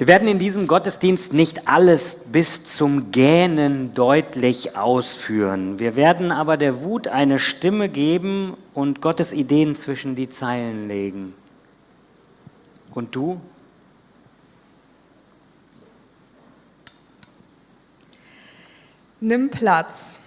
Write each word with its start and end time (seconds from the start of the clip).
Wir 0.00 0.06
werden 0.06 0.28
in 0.28 0.38
diesem 0.38 0.66
Gottesdienst 0.66 1.34
nicht 1.34 1.68
alles 1.68 2.16
bis 2.32 2.64
zum 2.64 3.10
Gähnen 3.10 3.92
deutlich 3.92 4.74
ausführen. 4.74 5.78
Wir 5.78 5.94
werden 5.94 6.32
aber 6.32 6.56
der 6.56 6.82
Wut 6.82 7.06
eine 7.06 7.38
Stimme 7.38 7.90
geben 7.90 8.56
und 8.72 9.02
Gottes 9.02 9.34
Ideen 9.34 9.76
zwischen 9.76 10.16
die 10.16 10.30
Zeilen 10.30 10.88
legen. 10.88 11.34
Und 12.94 13.14
du? 13.14 13.42
Nimm 19.20 19.50
Platz. 19.50 20.18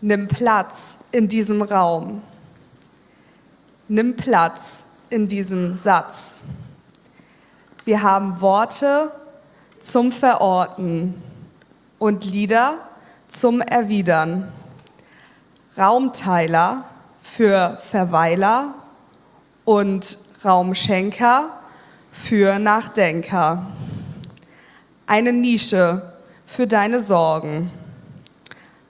Nimm 0.00 0.26
Platz 0.26 0.96
in 1.12 1.28
diesem 1.28 1.60
Raum. 1.60 2.22
Nimm 3.88 4.16
Platz 4.16 4.84
in 5.10 5.28
diesem 5.28 5.76
Satz. 5.76 6.40
Wir 7.86 8.02
haben 8.02 8.40
Worte 8.40 9.12
zum 9.80 10.10
Verorten 10.10 11.22
und 12.00 12.24
Lieder 12.24 12.78
zum 13.28 13.60
Erwidern. 13.60 14.52
Raumteiler 15.78 16.82
für 17.22 17.78
Verweiler 17.78 18.74
und 19.64 20.18
Raumschenker 20.44 21.50
für 22.10 22.58
Nachdenker. 22.58 23.66
Eine 25.06 25.32
Nische 25.32 26.12
für 26.44 26.66
deine 26.66 26.98
Sorgen. 26.98 27.70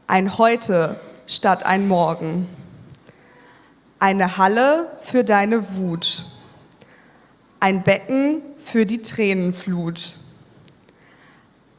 Ein 0.06 0.38
Heute 0.38 0.98
statt 1.27 1.66
ein 1.66 1.86
Morgen. 1.86 2.48
Eine 3.98 4.38
Halle 4.38 4.91
für 5.02 5.22
deine 5.22 5.77
Wut. 5.77 6.24
Ein 7.60 7.83
Becken 7.83 8.41
für 8.67 8.84
die 8.84 9.00
Tränenflut, 9.00 10.14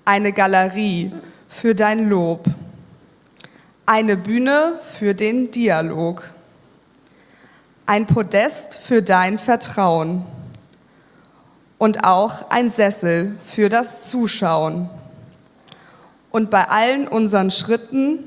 eine 0.05 0.31
Galerie 0.31 1.11
für 1.49 1.75
dein 1.75 2.07
Lob, 2.07 2.45
eine 3.85 4.15
Bühne 4.15 4.79
für 4.93 5.13
den 5.13 5.51
Dialog, 5.51 6.23
ein 7.85 8.07
Podest 8.07 8.75
für 8.75 9.01
dein 9.01 9.37
Vertrauen 9.37 10.25
und 11.77 12.05
auch 12.05 12.49
ein 12.51 12.69
Sessel 12.71 13.35
für 13.45 13.67
das 13.67 14.03
Zuschauen. 14.03 14.89
Und 16.31 16.49
bei 16.49 16.69
allen 16.69 17.09
unseren 17.09 17.51
Schritten 17.51 18.19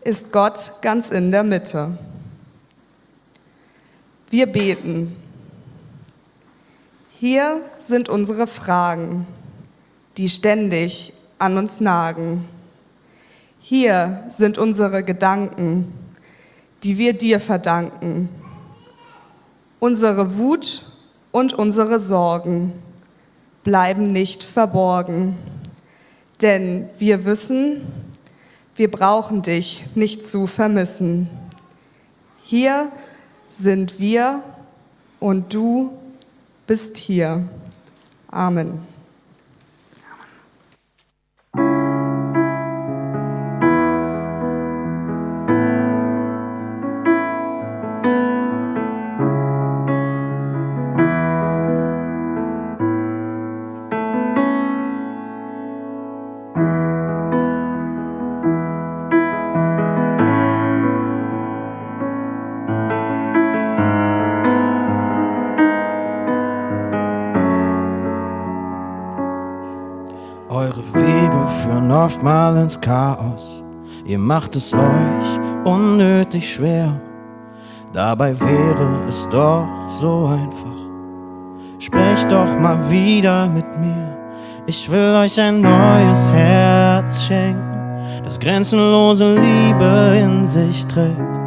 ist 0.00 0.32
Gott 0.32 0.72
ganz 0.80 1.10
in 1.10 1.30
der 1.30 1.44
Mitte. 1.44 1.98
Wir 4.30 4.46
beten. 4.46 5.14
Hier 7.20 7.60
sind 7.78 8.08
unsere 8.08 8.46
Fragen, 8.46 9.26
die 10.16 10.30
ständig 10.30 11.12
an 11.38 11.58
uns 11.58 11.78
nagen. 11.78 12.48
Hier 13.58 14.24
sind 14.30 14.56
unsere 14.56 15.04
Gedanken, 15.04 15.92
die 16.82 16.96
wir 16.96 17.12
dir 17.12 17.38
verdanken. 17.38 18.30
Unsere 19.80 20.38
Wut 20.38 20.90
und 21.30 21.52
unsere 21.52 21.98
Sorgen 21.98 22.72
bleiben 23.64 24.06
nicht 24.06 24.42
verborgen, 24.42 25.36
denn 26.40 26.88
wir 26.98 27.26
wissen, 27.26 27.82
wir 28.76 28.90
brauchen 28.90 29.42
dich 29.42 29.84
nicht 29.94 30.26
zu 30.26 30.46
vermissen. 30.46 31.28
Hier 32.42 32.90
sind 33.50 34.00
wir 34.00 34.42
und 35.18 35.52
du 35.52 35.99
bist 36.70 36.96
hier. 36.98 37.48
Amen. 38.30 38.89
Oftmal 72.10 72.56
ins 72.56 72.80
Chaos. 72.80 73.62
Ihr 74.04 74.18
macht 74.18 74.56
es 74.56 74.74
euch 74.74 75.30
unnötig 75.64 76.54
schwer. 76.54 77.00
Dabei 77.92 78.38
wäre 78.40 78.88
es 79.08 79.28
doch 79.28 79.68
so 80.00 80.26
einfach. 80.26 80.80
Sprecht 81.78 82.32
doch 82.32 82.58
mal 82.58 82.78
wieder 82.90 83.46
mit 83.46 83.78
mir. 83.78 84.16
Ich 84.66 84.90
will 84.90 85.14
euch 85.22 85.40
ein 85.40 85.60
neues 85.60 86.30
Herz 86.32 87.22
schenken, 87.22 88.22
das 88.24 88.40
grenzenlose 88.40 89.36
Liebe 89.36 90.18
in 90.20 90.48
sich 90.48 90.84
trägt. 90.86 91.38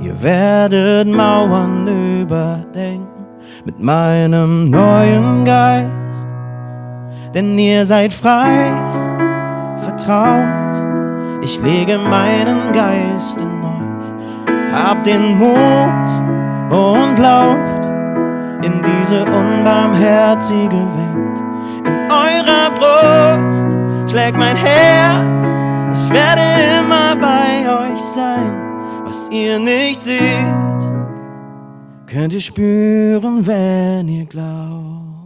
Ihr 0.00 0.22
werdet 0.22 1.08
Mauern 1.08 1.88
überdenken 2.22 3.26
mit 3.64 3.80
meinem 3.80 4.70
neuen 4.70 5.44
Geist, 5.44 6.28
denn 7.34 7.58
ihr 7.58 7.84
seid 7.84 8.12
frei 8.12 8.91
vertraut. 9.82 11.42
Ich 11.42 11.60
lege 11.60 11.98
meinen 11.98 12.72
Geist 12.72 13.40
in 13.40 13.62
euch, 13.62 14.72
hab 14.72 15.02
den 15.04 15.38
Mut 15.38 16.10
und 16.70 17.18
lauft 17.18 17.84
in 18.64 18.80
diese 18.82 19.24
unbarmherzige 19.24 20.86
Welt. 20.96 21.38
In 21.84 22.10
eurer 22.10 22.70
Brust 22.70 24.10
schlägt 24.10 24.38
mein 24.38 24.56
Herz, 24.56 25.44
ich 25.94 26.10
werde 26.10 26.42
immer 26.78 27.16
bei 27.16 27.92
euch 27.92 28.00
sein. 28.00 28.52
Was 29.04 29.28
ihr 29.30 29.58
nicht 29.58 30.02
seht, 30.02 30.82
könnt 32.06 32.32
ihr 32.32 32.40
spüren, 32.40 33.44
wenn 33.46 34.08
ihr 34.08 34.26
glaubt. 34.26 35.21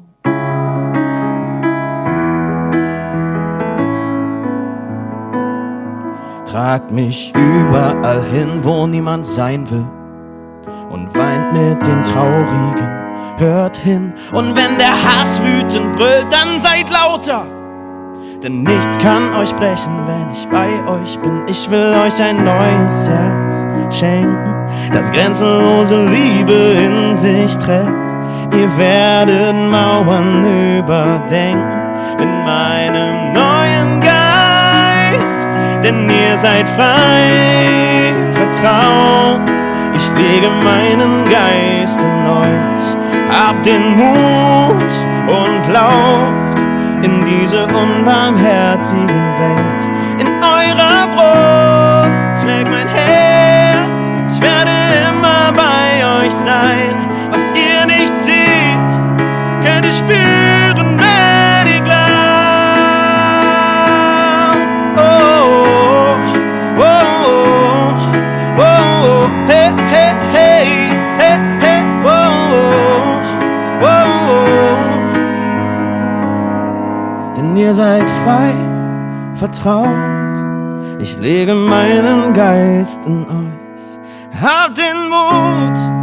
Tragt 6.56 6.90
mich 6.90 7.34
überall 7.36 8.22
hin, 8.32 8.48
wo 8.62 8.86
niemand 8.86 9.26
sein 9.26 9.70
will. 9.70 9.84
Und 10.88 11.14
weint 11.14 11.52
mit 11.52 11.86
den 11.86 12.02
Traurigen, 12.02 13.36
hört 13.36 13.76
hin. 13.76 14.14
Und 14.32 14.56
wenn 14.56 14.78
der 14.78 14.92
Hass 14.92 15.38
wütend 15.42 15.94
brüllt, 15.94 16.32
dann 16.32 16.62
seid 16.62 16.88
lauter. 16.88 17.46
Denn 18.42 18.62
nichts 18.62 18.96
kann 18.96 19.34
euch 19.34 19.54
brechen, 19.56 19.92
wenn 20.06 20.32
ich 20.32 20.48
bei 20.48 20.70
euch 20.90 21.18
bin. 21.18 21.42
Ich 21.46 21.70
will 21.70 21.94
euch 22.02 22.22
ein 22.22 22.42
neues 22.42 23.06
Herz 23.06 23.68
schenken, 23.94 24.54
das 24.94 25.10
grenzenlose 25.10 26.06
Liebe 26.06 26.54
in 26.54 27.14
sich 27.16 27.54
trägt. 27.58 28.14
Ihr 28.54 28.74
werdet 28.78 29.54
Mauern 29.70 30.78
überdenken 30.78 31.86
mit 32.16 32.28
meinem 32.46 33.34
neuen 33.34 33.65
denn 35.86 36.10
ihr 36.10 36.36
seid 36.38 36.68
frei, 36.70 38.12
vertraut. 38.32 39.48
Ich 39.94 40.06
lege 40.18 40.48
meinen 40.64 41.24
Geist 41.30 42.00
in 42.00 42.18
euch, 42.44 42.86
habt 43.30 43.64
den 43.64 43.96
Mut 43.96 44.92
und 45.28 45.72
lauft 45.72 46.58
in 47.02 47.24
diese 47.24 47.66
unbarmherzige 47.66 49.20
Welt. 49.40 49.82
In 50.18 50.28
eurer 50.42 51.06
Brust 51.14 52.42
schlägt 52.42 52.68
mein 52.68 52.88
Herz, 52.88 54.12
ich 54.32 54.40
werde 54.40 54.70
immer 55.10 55.52
bei 55.52 56.26
euch 56.26 56.34
sein. 56.34 57.15
Vertraut. 79.46 81.00
Ich 81.00 81.16
lege 81.18 81.54
meinen 81.54 82.32
Geist 82.32 83.00
in 83.06 83.24
euch. 83.26 84.40
Habt 84.40 84.76
den 84.78 85.08
Mut 85.08 85.95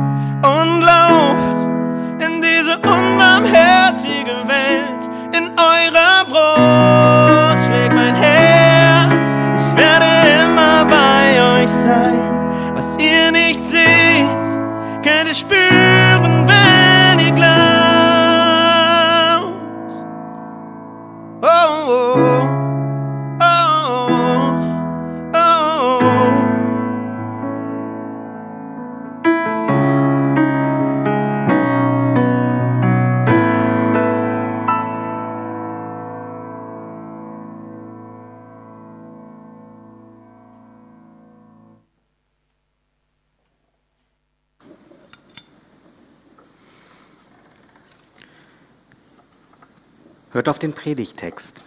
Hört 50.34 50.50
auf 50.50 50.58
den 50.58 50.74
Predigtext. 50.74 51.62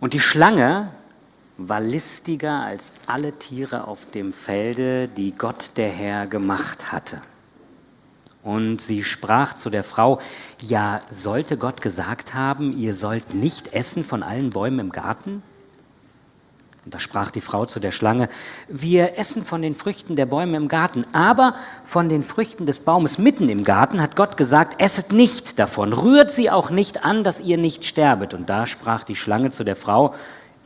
Und 0.00 0.14
die 0.14 0.20
Schlange 0.20 0.90
war 1.58 1.80
listiger 1.80 2.62
als 2.62 2.94
alle 3.06 3.38
Tiere 3.38 3.86
auf 3.86 4.10
dem 4.10 4.32
Felde, 4.32 5.06
die 5.06 5.32
Gott 5.32 5.72
der 5.76 5.90
Herr 5.90 6.26
gemacht 6.26 6.92
hatte. 6.92 7.20
Und 8.42 8.80
sie 8.80 9.04
sprach 9.04 9.52
zu 9.52 9.68
der 9.68 9.84
Frau, 9.84 10.18
ja, 10.62 11.00
sollte 11.10 11.58
Gott 11.58 11.82
gesagt 11.82 12.32
haben, 12.32 12.76
ihr 12.78 12.94
sollt 12.94 13.34
nicht 13.34 13.74
essen 13.74 14.02
von 14.02 14.22
allen 14.22 14.48
Bäumen 14.48 14.78
im 14.78 14.92
Garten? 14.92 15.42
Und 16.84 16.92
da 16.92 16.98
sprach 16.98 17.30
die 17.30 17.40
Frau 17.40 17.64
zu 17.64 17.80
der 17.80 17.92
Schlange, 17.92 18.28
wir 18.68 19.18
essen 19.18 19.42
von 19.42 19.62
den 19.62 19.74
Früchten 19.74 20.16
der 20.16 20.26
Bäume 20.26 20.58
im 20.58 20.68
Garten, 20.68 21.06
aber 21.12 21.54
von 21.84 22.10
den 22.10 22.22
Früchten 22.22 22.66
des 22.66 22.80
Baumes 22.80 23.16
mitten 23.16 23.48
im 23.48 23.64
Garten 23.64 24.02
hat 24.02 24.16
Gott 24.16 24.36
gesagt, 24.36 24.80
esset 24.80 25.12
nicht 25.12 25.58
davon, 25.58 25.94
rührt 25.94 26.30
sie 26.30 26.50
auch 26.50 26.70
nicht 26.70 27.02
an, 27.02 27.24
dass 27.24 27.40
ihr 27.40 27.56
nicht 27.56 27.86
sterbet. 27.86 28.34
Und 28.34 28.50
da 28.50 28.66
sprach 28.66 29.04
die 29.04 29.16
Schlange 29.16 29.50
zu 29.50 29.64
der 29.64 29.76
Frau, 29.76 30.14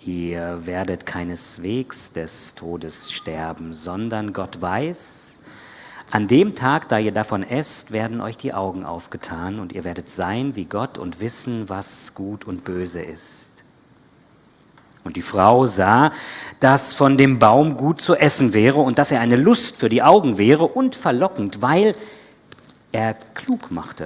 ihr 0.04 0.66
werdet 0.66 1.06
keineswegs 1.06 2.12
des 2.12 2.56
Todes 2.56 3.12
sterben, 3.12 3.72
sondern 3.72 4.32
Gott 4.32 4.60
weiß, 4.60 5.36
an 6.10 6.26
dem 6.26 6.54
Tag, 6.56 6.88
da 6.88 6.98
ihr 6.98 7.12
davon 7.12 7.42
esst, 7.42 7.92
werden 7.92 8.22
euch 8.22 8.38
die 8.38 8.54
Augen 8.54 8.84
aufgetan 8.84 9.60
und 9.60 9.72
ihr 9.72 9.84
werdet 9.84 10.08
sein 10.08 10.56
wie 10.56 10.64
Gott 10.64 10.96
und 10.96 11.20
wissen, 11.20 11.68
was 11.68 12.14
gut 12.14 12.46
und 12.46 12.64
böse 12.64 13.02
ist. 13.02 13.47
Und 15.08 15.16
die 15.16 15.22
Frau 15.22 15.64
sah, 15.66 16.12
dass 16.60 16.92
von 16.92 17.16
dem 17.16 17.38
Baum 17.38 17.78
gut 17.78 18.02
zu 18.02 18.14
essen 18.14 18.52
wäre 18.52 18.80
und 18.80 18.98
dass 18.98 19.10
er 19.10 19.20
eine 19.20 19.36
Lust 19.36 19.78
für 19.78 19.88
die 19.88 20.02
Augen 20.02 20.36
wäre 20.36 20.64
und 20.66 20.94
verlockend, 20.94 21.62
weil 21.62 21.94
er 22.92 23.14
klug 23.14 23.70
machte. 23.70 24.04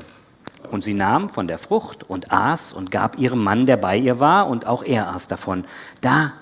Und 0.70 0.84
sie 0.84 0.94
nahm 0.94 1.28
von 1.28 1.48
der 1.48 1.58
Frucht 1.58 2.08
und 2.08 2.30
aß 2.30 2.72
und 2.72 2.92
gab 2.92 3.18
ihrem 3.18 3.42
Mann, 3.42 3.66
der 3.66 3.78
bei 3.78 3.96
ihr 3.96 4.20
war, 4.20 4.46
und 4.46 4.64
auch 4.64 4.84
er 4.84 5.12
aß 5.12 5.26
davon. 5.26 5.64
Da 6.00 6.34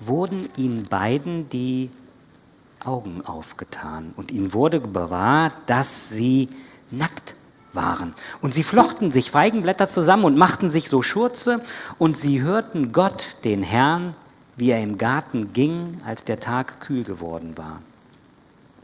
wurden 0.00 0.48
ihnen 0.56 0.82
beiden 0.88 1.48
die 1.48 1.88
Augen 2.84 3.24
aufgetan 3.24 4.12
und 4.16 4.32
ihnen 4.32 4.52
wurde 4.54 4.80
bewahrt, 4.80 5.54
dass 5.66 6.08
sie 6.08 6.48
nackt 6.90 7.36
waren. 7.74 8.14
Und 8.40 8.54
sie 8.54 8.62
flochten 8.62 9.10
sich 9.10 9.30
Feigenblätter 9.30 9.88
zusammen 9.88 10.24
und 10.24 10.36
machten 10.36 10.70
sich 10.70 10.88
so 10.88 11.02
Schurze, 11.02 11.60
und 11.98 12.18
sie 12.18 12.42
hörten 12.42 12.92
Gott, 12.92 13.36
den 13.44 13.62
Herrn, 13.62 14.14
wie 14.56 14.70
er 14.70 14.82
im 14.82 14.98
Garten 14.98 15.52
ging, 15.52 16.00
als 16.06 16.24
der 16.24 16.40
Tag 16.40 16.80
kühl 16.80 17.04
geworden 17.04 17.56
war. 17.56 17.80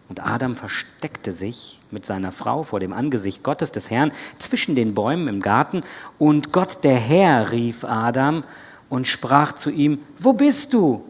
Und 0.09 0.25
Adam 0.25 0.55
versteckte 0.55 1.33
sich 1.33 1.79
mit 1.91 2.07
seiner 2.07 2.33
Frau 2.33 2.63
vor 2.63 2.81
dem 2.81 2.95
Angesicht 2.95 3.43
Gottes 3.43 3.73
des 3.73 3.91
Herrn 3.91 4.13
zwischen 4.39 4.75
den 4.75 4.95
Bäumen 4.95 5.29
im 5.29 5.43
Garten, 5.43 5.83
und 6.19 6.53
Gott 6.53 6.83
der 6.85 6.97
Herr 6.97 7.51
rief 7.53 7.85
Adam 7.85 8.45
und 8.89 9.07
sprach 9.07 9.53
zu 9.53 9.71
ihm, 9.71 10.01
Wo 10.19 10.33
bist 10.33 10.73
du? 10.73 11.05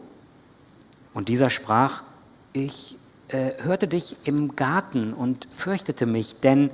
Und 1.13 1.29
dieser 1.29 1.49
sprach, 1.49 2.03
Ich 2.51 2.97
äh, 3.29 3.51
hörte 3.63 3.87
dich 3.87 4.17
im 4.25 4.55
Garten 4.55 5.13
und 5.13 5.47
fürchtete 5.51 6.05
mich, 6.05 6.39
denn 6.39 6.69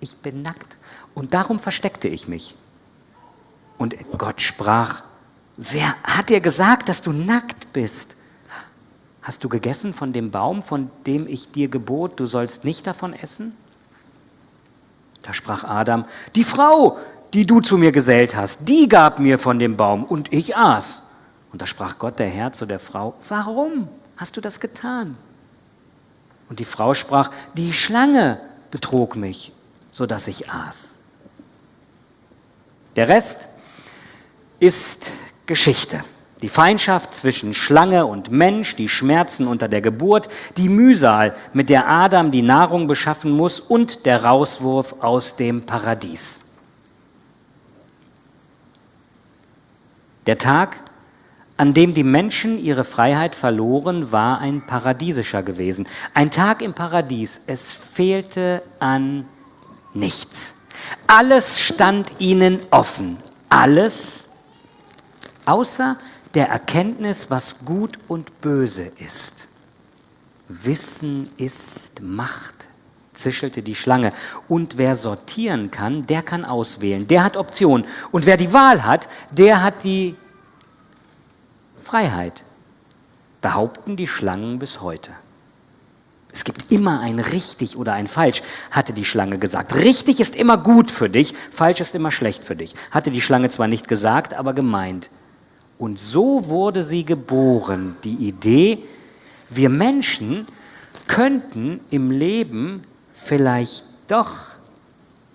ich 0.00 0.16
bin 0.16 0.42
nackt. 0.42 0.76
Und 1.14 1.34
darum 1.34 1.58
versteckte 1.58 2.08
ich 2.08 2.28
mich. 2.28 2.54
Und 3.78 3.94
Gott 4.18 4.40
sprach, 4.40 5.02
wer 5.56 5.94
hat 6.02 6.28
dir 6.28 6.40
gesagt, 6.40 6.88
dass 6.88 7.02
du 7.02 7.12
nackt 7.12 7.72
bist? 7.72 8.16
Hast 9.22 9.44
du 9.44 9.48
gegessen 9.48 9.94
von 9.94 10.12
dem 10.12 10.30
Baum, 10.30 10.62
von 10.62 10.90
dem 11.06 11.26
ich 11.26 11.50
dir 11.50 11.68
gebot, 11.68 12.18
du 12.18 12.26
sollst 12.26 12.64
nicht 12.64 12.86
davon 12.86 13.12
essen? 13.12 13.54
Da 15.22 15.32
sprach 15.34 15.64
Adam, 15.64 16.04
die 16.34 16.44
Frau, 16.44 16.98
die 17.34 17.46
du 17.46 17.60
zu 17.60 17.76
mir 17.76 17.92
gesellt 17.92 18.34
hast, 18.34 18.68
die 18.68 18.88
gab 18.88 19.18
mir 19.18 19.38
von 19.38 19.58
dem 19.58 19.76
Baum 19.76 20.04
und 20.04 20.32
ich 20.32 20.56
aß. 20.56 21.02
Und 21.52 21.60
da 21.60 21.66
sprach 21.66 21.98
Gott 21.98 22.18
der 22.18 22.28
Herr 22.28 22.52
zu 22.52 22.64
der 22.64 22.78
Frau, 22.78 23.14
warum 23.28 23.88
hast 24.16 24.36
du 24.36 24.40
das 24.40 24.60
getan? 24.60 25.16
Und 26.48 26.58
die 26.58 26.64
Frau 26.64 26.94
sprach, 26.94 27.30
die 27.54 27.72
Schlange 27.72 28.40
betrog 28.70 29.16
mich 29.16 29.52
sodass 29.92 30.28
ich 30.28 30.50
aß. 30.50 30.96
Der 32.96 33.08
Rest 33.08 33.48
ist 34.58 35.12
Geschichte. 35.46 36.00
Die 36.42 36.48
Feindschaft 36.48 37.14
zwischen 37.14 37.52
Schlange 37.52 38.06
und 38.06 38.30
Mensch, 38.30 38.74
die 38.74 38.88
Schmerzen 38.88 39.46
unter 39.46 39.68
der 39.68 39.82
Geburt, 39.82 40.28
die 40.56 40.68
Mühsal, 40.68 41.34
mit 41.52 41.68
der 41.68 41.88
Adam 41.88 42.30
die 42.30 42.42
Nahrung 42.42 42.86
beschaffen 42.86 43.30
muss 43.30 43.60
und 43.60 44.06
der 44.06 44.24
Rauswurf 44.24 44.96
aus 45.00 45.36
dem 45.36 45.66
Paradies. 45.66 46.40
Der 50.26 50.38
Tag, 50.38 50.80
an 51.58 51.74
dem 51.74 51.92
die 51.92 52.04
Menschen 52.04 52.62
ihre 52.62 52.84
Freiheit 52.84 53.34
verloren, 53.34 54.12
war 54.12 54.38
ein 54.38 54.66
paradiesischer 54.66 55.42
gewesen. 55.42 55.86
Ein 56.14 56.30
Tag 56.30 56.62
im 56.62 56.72
Paradies. 56.72 57.42
Es 57.46 57.72
fehlte 57.72 58.62
an 58.78 59.26
nichts. 59.94 60.54
Alles 61.06 61.60
stand 61.60 62.12
ihnen 62.18 62.60
offen. 62.70 63.18
Alles 63.48 64.24
außer 65.44 65.96
der 66.34 66.48
Erkenntnis, 66.48 67.30
was 67.30 67.56
gut 67.64 67.98
und 68.06 68.40
böse 68.40 68.92
ist. 68.98 69.46
Wissen 70.48 71.30
ist 71.36 72.00
Macht, 72.00 72.68
zischelte 73.14 73.62
die 73.62 73.74
Schlange. 73.74 74.12
Und 74.48 74.78
wer 74.78 74.96
sortieren 74.96 75.70
kann, 75.70 76.06
der 76.06 76.22
kann 76.22 76.44
auswählen. 76.44 77.06
Der 77.06 77.24
hat 77.24 77.36
Optionen. 77.36 77.86
Und 78.10 78.26
wer 78.26 78.36
die 78.36 78.52
Wahl 78.52 78.84
hat, 78.84 79.08
der 79.30 79.62
hat 79.62 79.84
die 79.84 80.16
Freiheit. 81.82 82.42
Behaupten 83.40 83.96
die 83.96 84.08
Schlangen 84.08 84.58
bis 84.58 84.80
heute. 84.80 85.12
Es 86.32 86.44
gibt 86.44 86.70
immer 86.70 87.00
ein 87.00 87.18
richtig 87.18 87.76
oder 87.76 87.92
ein 87.92 88.06
falsch, 88.06 88.42
hatte 88.70 88.92
die 88.92 89.04
Schlange 89.04 89.38
gesagt. 89.38 89.74
Richtig 89.74 90.20
ist 90.20 90.36
immer 90.36 90.58
gut 90.58 90.90
für 90.90 91.08
dich, 91.10 91.34
falsch 91.50 91.80
ist 91.80 91.94
immer 91.94 92.10
schlecht 92.10 92.44
für 92.44 92.56
dich. 92.56 92.74
Hatte 92.90 93.10
die 93.10 93.20
Schlange 93.20 93.48
zwar 93.48 93.66
nicht 93.66 93.88
gesagt, 93.88 94.34
aber 94.34 94.52
gemeint. 94.52 95.10
Und 95.78 95.98
so 95.98 96.48
wurde 96.48 96.82
sie 96.82 97.04
geboren, 97.04 97.96
die 98.04 98.14
Idee, 98.14 98.84
wir 99.48 99.70
Menschen 99.70 100.46
könnten 101.06 101.80
im 101.90 102.10
Leben 102.10 102.84
vielleicht 103.12 103.84
doch 104.06 104.36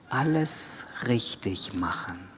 alles 0.09 0.85
richtig 1.07 1.73
machen. 1.73 2.34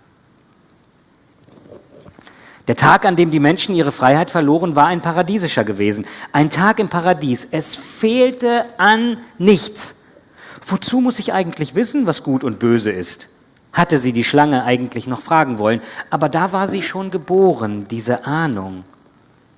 Der 2.67 2.75
Tag, 2.75 3.05
an 3.05 3.15
dem 3.15 3.31
die 3.31 3.39
Menschen 3.39 3.75
ihre 3.75 3.93
Freiheit 3.93 4.29
verloren, 4.29 4.75
war 4.75 4.87
ein 4.87 5.01
paradiesischer 5.01 5.63
gewesen. 5.63 6.05
Ein 6.33 6.49
Tag 6.49 6.79
im 6.79 6.89
Paradies. 6.89 7.47
Es 7.49 7.77
fehlte 7.77 8.65
an 8.77 9.19
nichts. 9.37 9.95
Wozu 10.65 10.99
muss 10.99 11.19
ich 11.19 11.31
eigentlich 11.33 11.75
wissen, 11.75 12.07
was 12.07 12.23
gut 12.23 12.43
und 12.43 12.59
böse 12.59 12.91
ist? 12.91 13.29
Hatte 13.71 13.99
sie 13.99 14.11
die 14.11 14.25
Schlange 14.25 14.65
eigentlich 14.65 15.07
noch 15.07 15.21
fragen 15.21 15.59
wollen. 15.59 15.81
Aber 16.09 16.27
da 16.27 16.51
war 16.51 16.67
sie 16.67 16.81
schon 16.81 17.09
geboren, 17.09 17.87
diese 17.87 18.25
Ahnung. 18.25 18.83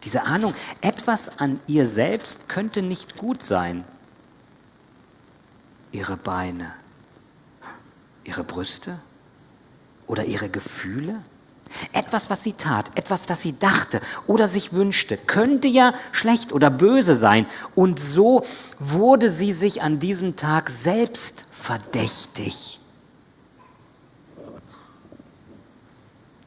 Diese 0.04 0.24
Ahnung, 0.24 0.54
etwas 0.82 1.40
an 1.40 1.60
ihr 1.66 1.88
selbst 1.88 2.48
könnte 2.48 2.84
nicht 2.84 3.18
gut 3.18 3.42
sein. 3.42 3.86
Ihre 5.92 6.16
Beine, 6.16 6.74
ihre 8.24 8.44
Brüste 8.44 9.00
oder 10.06 10.26
ihre 10.26 10.48
Gefühle? 10.48 11.24
Etwas, 11.94 12.30
was 12.30 12.44
sie 12.44 12.54
tat, 12.54 12.92
etwas, 12.96 13.26
das 13.26 13.42
sie 13.42 13.58
dachte 13.58 14.02
oder 14.28 14.48
sich 14.48 14.74
wünschte, 14.74 15.18
könnte 15.18 15.68
ja 15.68 15.94
schlecht 16.12 16.52
oder 16.52 16.70
böse 16.70 17.16
sein. 17.16 17.46
Und 17.76 18.00
so 18.00 18.46
wurde 18.80 19.30
sie 19.30 19.52
sich 19.52 19.82
an 19.82 20.00
diesem 20.00 20.36
Tag 20.36 20.70
selbst 20.70 21.46
verdächtig. 21.52 22.80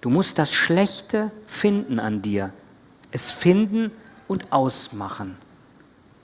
Du 0.01 0.11
musst 0.11 0.39
das 0.39 0.53
Schlechte 0.53 1.31
finden 1.47 2.01
an 2.01 2.23
dir, 2.23 2.53
es 3.13 3.31
finden 3.31 3.93
und 4.27 4.53
ausmachen. 4.53 5.37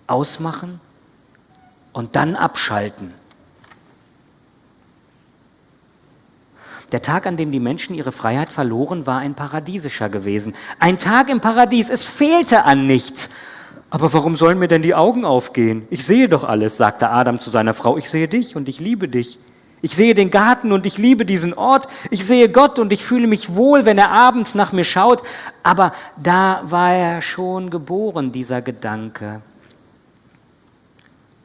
ausmachen 0.08 0.80
und 1.92 2.16
dann 2.16 2.34
abschalten. 2.34 3.12
Der 6.92 7.02
Tag, 7.02 7.26
an 7.26 7.36
dem 7.36 7.52
die 7.52 7.60
Menschen 7.60 7.94
ihre 7.94 8.12
Freiheit 8.12 8.50
verloren, 8.50 9.06
war 9.06 9.18
ein 9.18 9.34
paradiesischer 9.34 10.08
gewesen. 10.08 10.54
Ein 10.80 10.96
Tag 10.96 11.28
im 11.28 11.40
Paradies, 11.40 11.90
es 11.90 12.06
fehlte 12.06 12.64
an 12.64 12.86
nichts. 12.86 13.28
Aber 13.90 14.12
warum 14.12 14.36
sollen 14.36 14.58
mir 14.58 14.68
denn 14.68 14.82
die 14.82 14.94
Augen 14.94 15.24
aufgehen? 15.26 15.86
Ich 15.90 16.04
sehe 16.06 16.28
doch 16.28 16.44
alles, 16.44 16.78
sagte 16.78 17.10
Adam 17.10 17.38
zu 17.38 17.50
seiner 17.50 17.74
Frau. 17.74 17.98
Ich 17.98 18.08
sehe 18.08 18.28
dich 18.28 18.56
und 18.56 18.68
ich 18.68 18.80
liebe 18.80 19.08
dich. 19.08 19.38
Ich 19.80 19.94
sehe 19.94 20.14
den 20.14 20.30
Garten 20.30 20.72
und 20.72 20.86
ich 20.86 20.98
liebe 20.98 21.24
diesen 21.24 21.54
Ort. 21.54 21.88
Ich 22.10 22.24
sehe 22.24 22.48
Gott 22.48 22.78
und 22.78 22.92
ich 22.92 23.04
fühle 23.04 23.26
mich 23.26 23.54
wohl, 23.54 23.84
wenn 23.84 23.98
er 23.98 24.10
abends 24.10 24.54
nach 24.54 24.72
mir 24.72 24.84
schaut. 24.84 25.22
Aber 25.62 25.92
da 26.16 26.62
war 26.64 26.92
er 26.92 27.22
schon 27.22 27.70
geboren, 27.70 28.32
dieser 28.32 28.60
Gedanke. 28.60 29.42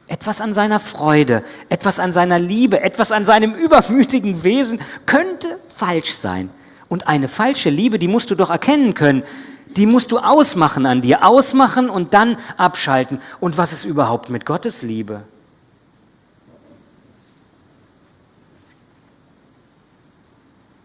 Etwas 0.06 0.40
an 0.40 0.52
seiner 0.52 0.80
Freude, 0.80 1.42
etwas 1.70 1.98
an 1.98 2.12
seiner 2.12 2.38
Liebe, 2.38 2.80
etwas 2.80 3.10
an 3.10 3.24
seinem 3.24 3.54
übermütigen 3.54 4.44
Wesen 4.44 4.80
könnte 5.06 5.58
falsch 5.74 6.14
sein. 6.14 6.50
Und 6.88 7.06
eine 7.06 7.28
falsche 7.28 7.70
Liebe, 7.70 7.98
die 7.98 8.08
musst 8.08 8.30
du 8.30 8.34
doch 8.34 8.50
erkennen 8.50 8.94
können. 8.94 9.22
Die 9.76 9.86
musst 9.86 10.12
du 10.12 10.18
ausmachen 10.18 10.86
an 10.86 11.00
dir, 11.00 11.26
ausmachen 11.26 11.90
und 11.90 12.14
dann 12.14 12.36
abschalten. 12.56 13.20
Und 13.40 13.58
was 13.58 13.72
ist 13.72 13.84
überhaupt 13.84 14.28
mit 14.30 14.46
Gottes 14.46 14.82
Liebe? 14.82 15.24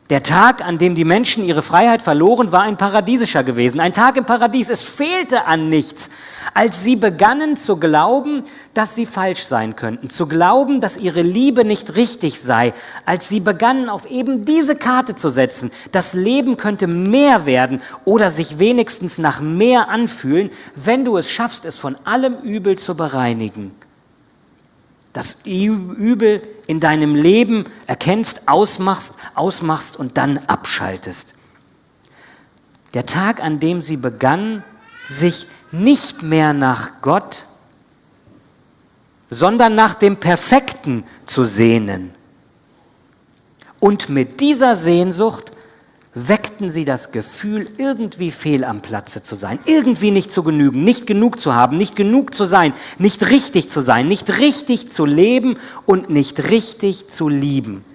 Der 0.09 0.23
Tag, 0.23 0.65
an 0.65 0.79
dem 0.79 0.95
die 0.95 1.03
Menschen 1.03 1.43
ihre 1.43 1.61
Freiheit 1.61 2.01
verloren, 2.01 2.51
war 2.51 2.63
ein 2.63 2.77
paradiesischer 2.77 3.43
gewesen, 3.43 3.79
ein 3.79 3.93
Tag 3.93 4.17
im 4.17 4.25
Paradies. 4.25 4.71
Es 4.71 4.81
fehlte 4.81 5.45
an 5.45 5.69
nichts, 5.69 6.09
als 6.55 6.83
sie 6.83 6.95
begannen 6.95 7.57
zu 7.57 7.77
glauben, 7.77 8.43
dass 8.73 8.95
sie 8.95 9.05
falsch 9.05 9.45
sein 9.45 9.75
könnten, 9.75 10.09
zu 10.09 10.25
glauben, 10.25 10.81
dass 10.81 10.97
ihre 10.97 11.21
Liebe 11.21 11.63
nicht 11.63 11.95
richtig 11.95 12.41
sei, 12.41 12.73
als 13.05 13.29
sie 13.29 13.39
begannen 13.39 13.87
auf 13.87 14.09
eben 14.09 14.45
diese 14.45 14.75
Karte 14.75 15.13
zu 15.13 15.29
setzen, 15.29 15.69
das 15.91 16.13
Leben 16.13 16.57
könnte 16.57 16.87
mehr 16.87 17.45
werden 17.45 17.79
oder 18.03 18.31
sich 18.31 18.57
wenigstens 18.57 19.19
nach 19.19 19.41
mehr 19.41 19.89
anfühlen, 19.89 20.49
wenn 20.73 21.05
du 21.05 21.17
es 21.17 21.29
schaffst, 21.29 21.65
es 21.65 21.77
von 21.77 21.95
allem 22.05 22.39
Übel 22.41 22.79
zu 22.79 22.95
bereinigen 22.95 23.78
das 25.19 25.41
Übel 25.43 26.41
in 26.65 26.79
deinem 26.79 27.13
Leben 27.13 27.65
erkennst, 27.87 28.47
ausmachst, 28.47 29.15
ausmachst 29.35 29.97
und 29.97 30.17
dann 30.17 30.37
abschaltest. 30.37 31.33
Der 32.93 33.05
Tag, 33.05 33.43
an 33.43 33.59
dem 33.59 33.81
sie 33.81 33.97
begann, 33.97 34.63
sich 35.05 35.45
nicht 35.73 36.23
mehr 36.23 36.53
nach 36.53 37.01
Gott, 37.01 37.47
sondern 39.29 39.75
nach 39.75 39.93
dem 39.93 40.15
Perfekten 40.15 41.03
zu 41.25 41.43
sehnen. 41.43 42.15
Und 43.81 44.07
mit 44.07 44.39
dieser 44.39 44.77
Sehnsucht 44.77 45.51
weckten 46.13 46.71
sie 46.71 46.85
das 46.85 47.11
Gefühl, 47.11 47.69
irgendwie 47.77 48.31
fehl 48.31 48.63
am 48.63 48.81
Platze 48.81 49.21
zu 49.21 49.35
sein, 49.35 49.59
irgendwie 49.65 50.11
nicht 50.11 50.31
zu 50.31 50.41
genügen, 50.43 50.83
nicht 50.83 51.05
genug 51.05 51.39
zu 51.39 51.53
haben, 51.53 51.77
nicht 51.77 51.95
genug 51.95 52.33
zu 52.33 52.45
sein, 52.45 52.73
nicht 52.97 53.29
richtig 53.29 53.69
zu 53.69 53.81
sein, 53.81 54.07
nicht 54.07 54.39
richtig 54.39 54.91
zu 54.91 55.05
leben 55.05 55.57
und 55.85 56.09
nicht 56.09 56.49
richtig 56.49 57.09
zu 57.09 57.29
lieben. 57.29 57.85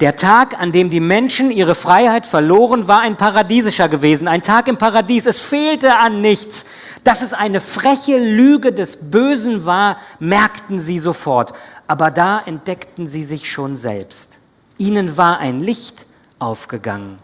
Der 0.00 0.16
Tag, 0.16 0.58
an 0.58 0.72
dem 0.72 0.90
die 0.90 0.98
Menschen 0.98 1.52
ihre 1.52 1.76
Freiheit 1.76 2.26
verloren, 2.26 2.88
war 2.88 3.00
ein 3.02 3.16
paradiesischer 3.16 3.88
gewesen, 3.88 4.26
ein 4.26 4.42
Tag 4.42 4.66
im 4.66 4.76
Paradies. 4.76 5.26
Es 5.26 5.38
fehlte 5.38 5.96
an 5.98 6.20
nichts. 6.22 6.64
Dass 7.04 7.22
es 7.22 7.32
eine 7.32 7.60
freche 7.60 8.18
Lüge 8.18 8.72
des 8.72 8.96
Bösen 8.96 9.64
war, 9.64 9.98
merkten 10.18 10.80
sie 10.80 10.98
sofort. 10.98 11.52
Aber 11.86 12.10
da 12.10 12.40
entdeckten 12.40 13.06
sie 13.06 13.22
sich 13.22 13.48
schon 13.48 13.76
selbst. 13.76 14.38
Ihnen 14.82 15.16
war 15.16 15.38
ein 15.38 15.60
Licht 15.60 16.06
aufgegangen. 16.40 17.20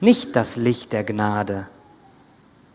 Nicht 0.00 0.34
das 0.34 0.56
Licht 0.56 0.92
der 0.92 1.04
Gnade, 1.04 1.68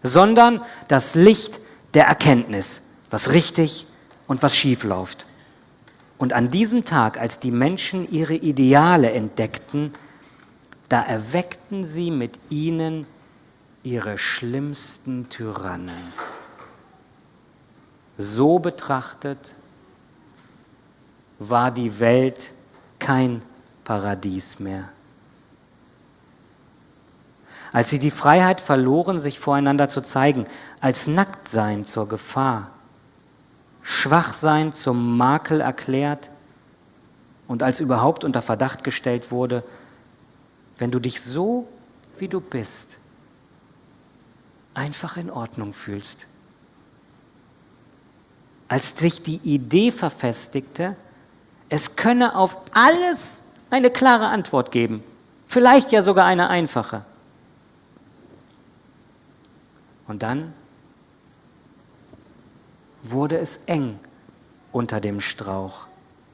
sondern 0.01 0.61
das 0.87 1.13
Licht 1.13 1.59
der 1.93 2.05
Erkenntnis, 2.05 2.79
was 3.09 3.33
richtig 3.33 3.85
und 4.27 4.43
was 4.43 4.55
schief 4.55 4.85
läuft. 4.85 5.25
Und 6.17 6.31
an 6.31 6.51
diesem 6.51 6.85
Tag, 6.85 7.19
als 7.19 7.37
die 7.37 7.51
Menschen 7.51 8.09
ihre 8.09 8.35
Ideale 8.35 9.11
entdeckten, 9.11 9.93
da 10.87 11.01
erweckten 11.01 11.85
sie 11.85 12.11
mit 12.11 12.39
ihnen 12.49 13.05
ihre 13.83 14.17
schlimmsten 14.17 15.27
Tyrannen. 15.27 16.13
So 18.17 18.59
betrachtet 18.59 19.53
war 21.49 21.71
die 21.71 21.99
Welt 21.99 22.51
kein 22.99 23.41
Paradies 23.83 24.59
mehr. 24.59 24.89
Als 27.71 27.89
sie 27.89 27.99
die 27.99 28.11
Freiheit 28.11 28.61
verloren, 28.61 29.19
sich 29.19 29.39
voreinander 29.39 29.89
zu 29.89 30.01
zeigen, 30.01 30.45
als 30.79 31.07
Nacktsein 31.07 31.85
zur 31.85 32.07
Gefahr, 32.07 32.69
Schwachsein 33.81 34.73
zum 34.73 35.17
Makel 35.17 35.59
erklärt 35.59 36.29
und 37.47 37.63
als 37.63 37.79
überhaupt 37.79 38.23
unter 38.23 38.41
Verdacht 38.41 38.83
gestellt 38.83 39.31
wurde, 39.31 39.63
wenn 40.77 40.91
du 40.91 40.99
dich 40.99 41.21
so, 41.21 41.67
wie 42.17 42.27
du 42.27 42.39
bist, 42.39 42.97
einfach 44.73 45.17
in 45.17 45.29
Ordnung 45.29 45.73
fühlst. 45.73 46.27
Als 48.67 48.97
sich 48.97 49.21
die 49.21 49.37
Idee 49.43 49.91
verfestigte, 49.91 50.95
es 51.73 51.95
könne 51.95 52.35
auf 52.35 52.55
alles 52.71 53.41
eine 53.71 53.89
klare 53.89 54.27
Antwort 54.27 54.69
geben, 54.69 55.03
vielleicht 55.47 55.91
ja 55.91 56.03
sogar 56.03 56.23
eine 56.23 56.51
einfache. 56.51 57.03
Und 60.07 60.21
dann 60.21 60.53
wurde 63.01 63.39
es 63.39 63.59
eng 63.65 63.99
unter 64.71 65.01
dem 65.01 65.19
Strauch, 65.19 65.87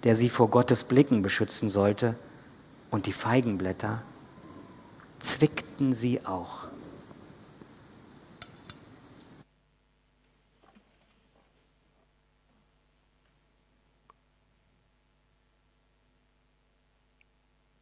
der 0.04 0.18
sie 0.18 0.28
vor 0.28 0.50
Gottes 0.50 0.84
Blicken 0.84 1.22
beschützen 1.22 1.70
sollte, 1.70 2.16
und 2.92 3.06
die 3.06 3.14
Feigenblätter 3.14 4.02
zwickten 5.20 5.94
sie 5.94 6.26
auch. 6.26 6.68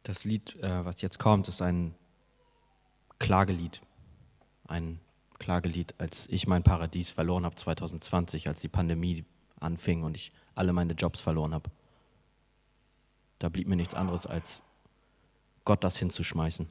Das 0.08 0.24
Lied, 0.24 0.56
äh, 0.62 0.86
was 0.86 1.02
jetzt 1.02 1.18
kommt, 1.18 1.48
ist 1.48 1.60
ein 1.60 1.94
Klagelied. 3.18 3.82
Ein 4.66 5.00
Klagelied, 5.38 5.94
als 5.98 6.26
ich 6.30 6.46
mein 6.46 6.62
Paradies 6.62 7.10
verloren 7.10 7.44
habe 7.44 7.56
2020, 7.56 8.48
als 8.48 8.62
die 8.62 8.68
Pandemie 8.68 9.26
anfing 9.60 10.04
und 10.04 10.16
ich 10.16 10.32
alle 10.54 10.72
meine 10.72 10.94
Jobs 10.94 11.20
verloren 11.20 11.52
habe. 11.52 11.70
Da 13.38 13.50
blieb 13.50 13.68
mir 13.68 13.76
nichts 13.76 13.92
anderes, 13.92 14.24
als 14.24 14.62
Gott 15.66 15.84
das 15.84 15.98
hinzuschmeißen. 15.98 16.68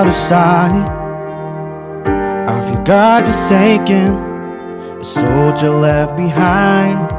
Out 0.00 0.08
of 0.08 0.14
sight. 0.14 0.88
I 2.48 2.56
feel 2.66 2.82
God 2.84 3.26
forsaken, 3.26 4.08
a 4.98 5.04
soldier 5.04 5.68
left 5.68 6.16
behind. 6.16 7.12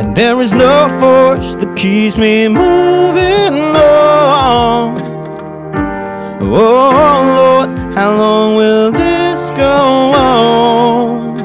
And 0.00 0.16
there 0.16 0.40
is 0.42 0.52
no 0.52 0.88
force 0.98 1.54
that 1.60 1.76
keeps 1.76 2.16
me 2.16 2.48
moving 2.48 3.76
on. 3.76 5.00
Oh 6.42 7.18
Lord, 7.38 7.78
how 7.94 8.10
long 8.16 8.56
will 8.56 8.90
this 8.90 9.52
go 9.52 10.12
on? 10.12 11.36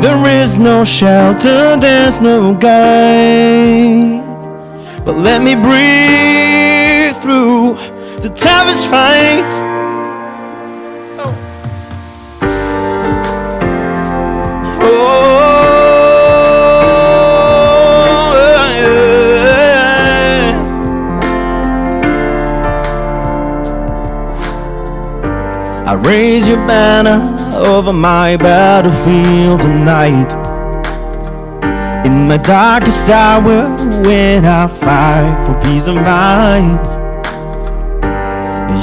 There 0.00 0.42
is 0.42 0.58
no 0.58 0.84
shelter, 0.84 1.76
there's 1.76 2.20
no 2.20 2.54
guide. 2.54 4.22
But 5.04 5.16
let 5.16 5.42
me 5.42 5.56
breathe 5.56 6.17
through 7.22 7.74
the 8.22 8.34
toughest 8.36 8.86
fight. 8.88 9.44
Oh. 14.80 15.28
I 25.86 25.94
raise 25.94 26.48
your 26.48 26.58
banner 26.66 27.38
over 27.66 27.92
my 27.92 28.36
battlefield 28.36 29.60
tonight 29.60 30.32
In 32.06 32.28
my 32.28 32.36
darkest 32.36 33.08
hour 33.08 33.68
when 34.04 34.44
I 34.44 34.68
fight 34.68 35.46
for 35.46 35.60
peace 35.62 35.86
of 35.86 35.96
mind 35.96 36.97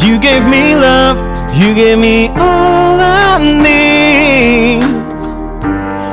you 0.03 0.19
gave 0.19 0.45
me 0.47 0.75
love, 0.75 1.17
you 1.55 1.73
gave 1.73 1.97
me 1.97 2.29
all 2.29 2.99
I 2.99 3.37
need. 3.39 4.83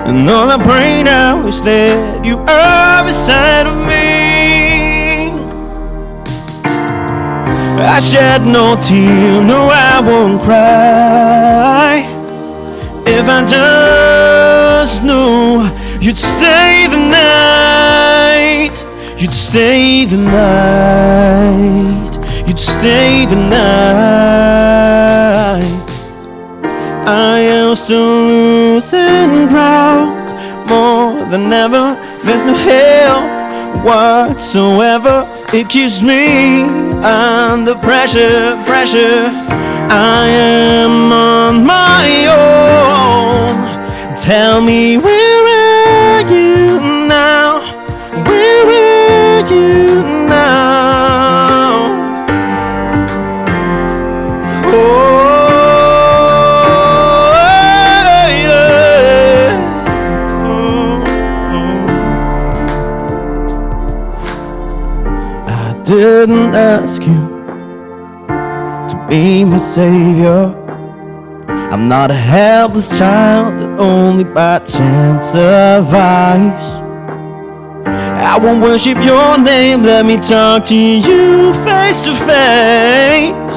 And 0.09 0.29
all 0.29 0.51
I 0.51 0.59
pray 0.63 1.03
now 1.03 1.47
is 1.47 1.61
that 1.63 2.25
you 2.25 2.39
are 2.39 3.05
beside 3.05 3.67
of 3.67 3.77
me. 3.87 4.03
I 7.85 7.99
shed 8.01 8.47
no 8.47 8.77
tear, 8.81 9.43
no, 9.43 9.69
I 9.69 10.01
won't 10.01 10.41
cry. 10.43 12.07
If 13.05 13.27
I 13.29 13.45
just 13.45 15.03
knew 15.03 15.69
you'd 16.01 16.17
stay 16.17 16.87
the 16.89 16.97
night, 16.97 18.77
you'd 19.21 19.35
stay 19.35 20.05
the 20.05 20.17
night, 20.17 22.12
you'd 22.53 22.61
stay 22.61 23.25
the 23.25 23.37
night. 23.37 23.63
I 27.07 27.39
am 27.39 27.75
still 27.75 28.27
losing 28.27 29.49
ground 29.49 30.29
more 30.69 31.25
than 31.31 31.51
ever. 31.51 31.97
There's 32.25 32.45
no 32.45 32.55
help 32.55 33.25
whatsoever. 33.87 35.27
It 35.55 35.71
keeps 35.71 36.03
me 36.03 36.63
under 37.03 37.75
pressure, 37.75 38.63
pressure. 38.67 39.31
I 40.21 40.29
am 40.29 41.11
on 41.11 41.65
my 41.65 42.07
own. 42.43 43.55
Tell 44.17 44.61
me, 44.61 44.99
didn't 66.03 66.53
ask 66.53 67.01
you 67.03 67.23
to 68.91 69.07
be 69.09 69.45
my 69.45 69.57
savior. 69.57 70.53
I'm 71.47 71.89
not 71.89 72.11
a 72.11 72.15
helpless 72.15 72.99
child 72.99 73.61
that 73.61 73.79
only 73.79 74.25
by 74.25 74.59
chance 74.59 75.27
survives. 75.27 76.67
I 77.87 78.37
won't 78.43 78.61
worship 78.61 78.99
your 79.05 79.39
name, 79.39 79.85
let 79.85 80.05
me 80.05 80.17
talk 80.17 80.65
to 80.67 80.77
you 80.77 81.53
face 81.63 82.03
to 82.07 82.15
face. 82.27 83.57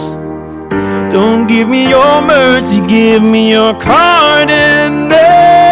Don't 1.12 1.48
give 1.48 1.68
me 1.68 1.90
your 1.90 2.22
mercy, 2.22 2.80
give 2.86 3.24
me 3.24 3.50
your 3.50 3.74
coordinates. 3.74 5.10
There 5.10 5.65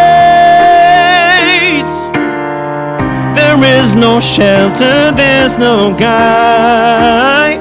is 3.63 3.95
no 3.95 4.19
shelter, 4.19 5.11
there's 5.11 5.57
no 5.57 5.95
guide. 5.97 7.59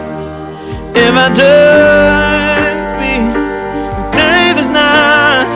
If 0.95 1.15
I 1.25 1.29
just 1.29 2.77
be 3.01 3.15
day 4.17 4.53
there's 4.55 4.69
night, 4.69 5.49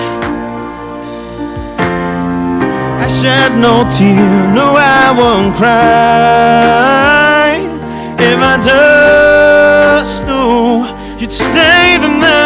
I 3.05 3.07
shed 3.19 3.53
no 3.59 3.85
tear, 3.97 4.55
no, 4.55 4.77
I 4.77 5.13
won't 5.19 5.55
cry. 5.57 6.87
If 8.19 8.39
I 8.53 8.57
just 8.71 10.25
knew 10.27 10.87
you'd 11.21 11.33
stay 11.33 11.99
the 11.99 12.09
night. 12.09 12.37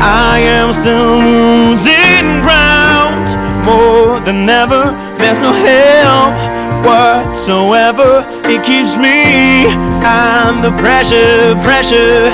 I 0.00 0.38
am 0.38 0.72
still 0.72 1.18
losing 1.18 2.40
ground 2.42 2.67
more 3.68 4.20
than 4.20 4.48
ever. 4.48 4.82
There's 5.18 5.40
no 5.40 5.52
help 5.52 6.34
whatsoever. 6.88 8.24
It 8.44 8.60
keeps 8.64 8.96
me 8.96 9.66
under 10.04 10.70
pressure, 10.82 11.54
pressure. 11.68 12.28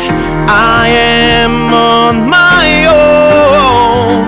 I 0.48 0.88
am 0.88 1.72
on 1.72 2.28
my 2.28 2.66
own. 3.00 4.24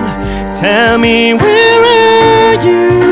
Tell 0.61 0.97
me, 0.97 1.33
where 1.33 1.81
are 1.95 2.55
you 2.65 3.06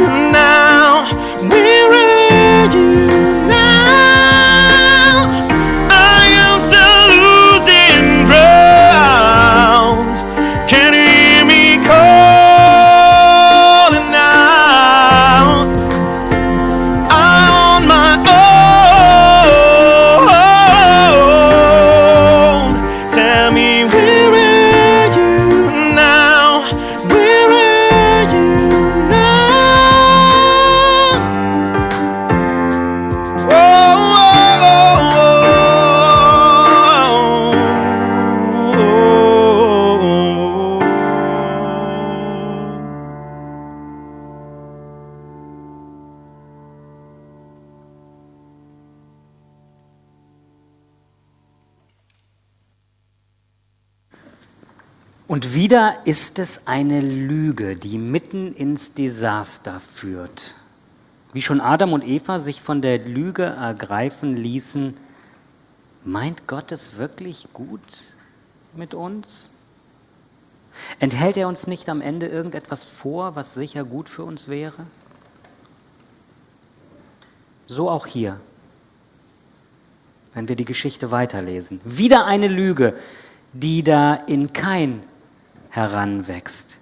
wieder 55.75 55.97
ist 56.05 56.39
es 56.39 56.61
eine 56.67 57.01
Lüge, 57.01 57.75
die 57.75 57.97
mitten 57.97 58.53
ins 58.53 58.93
Desaster 58.93 59.81
führt. 59.81 60.55
Wie 61.33 61.41
schon 61.41 61.59
Adam 61.59 61.91
und 61.91 62.01
Eva 62.01 62.39
sich 62.39 62.61
von 62.61 62.81
der 62.81 62.99
Lüge 62.99 63.43
ergreifen 63.43 64.37
ließen, 64.37 64.95
meint 66.05 66.47
Gott 66.47 66.71
es 66.71 66.97
wirklich 66.97 67.49
gut 67.51 67.81
mit 68.73 68.93
uns? 68.93 69.49
Enthält 71.01 71.35
er 71.35 71.49
uns 71.49 71.67
nicht 71.67 71.89
am 71.89 71.99
Ende 71.99 72.27
irgendetwas 72.27 72.85
vor, 72.85 73.35
was 73.35 73.53
sicher 73.53 73.83
gut 73.83 74.07
für 74.07 74.23
uns 74.23 74.47
wäre? 74.47 74.87
So 77.67 77.89
auch 77.89 78.05
hier, 78.05 78.39
wenn 80.33 80.47
wir 80.47 80.55
die 80.55 80.63
Geschichte 80.63 81.11
weiterlesen. 81.11 81.81
Wieder 81.83 82.23
eine 82.23 82.47
Lüge, 82.47 82.95
die 83.51 83.83
da 83.83 84.13
in 84.13 84.53
kein 84.53 85.03
heranwächst. 85.75 86.77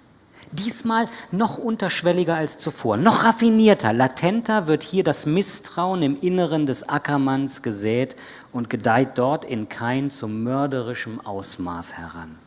Diesmal 0.52 1.08
noch 1.32 1.58
unterschwelliger 1.58 2.36
als 2.36 2.58
zuvor, 2.58 2.96
noch 2.96 3.24
raffinierter, 3.24 3.92
latenter 3.92 4.68
wird 4.68 4.84
hier 4.84 5.02
das 5.02 5.26
Misstrauen 5.26 6.02
im 6.02 6.20
Inneren 6.20 6.66
des 6.66 6.88
Ackermanns 6.88 7.60
gesät 7.60 8.14
und 8.52 8.70
gedeiht 8.70 9.18
dort 9.18 9.44
in 9.44 9.68
kein 9.68 10.12
zu 10.12 10.28
mörderischem 10.28 11.20
Ausmaß 11.20 11.94
heran. 11.94 12.38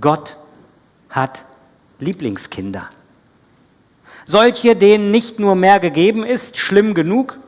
Gott 0.00 0.36
hat 1.10 1.44
Lieblingskinder. 1.98 2.88
Solche, 4.26 4.76
denen 4.76 5.10
nicht 5.10 5.40
nur 5.40 5.56
mehr 5.56 5.80
gegeben 5.80 6.24
ist, 6.24 6.56
schlimm 6.56 6.94
genug, 6.94 7.38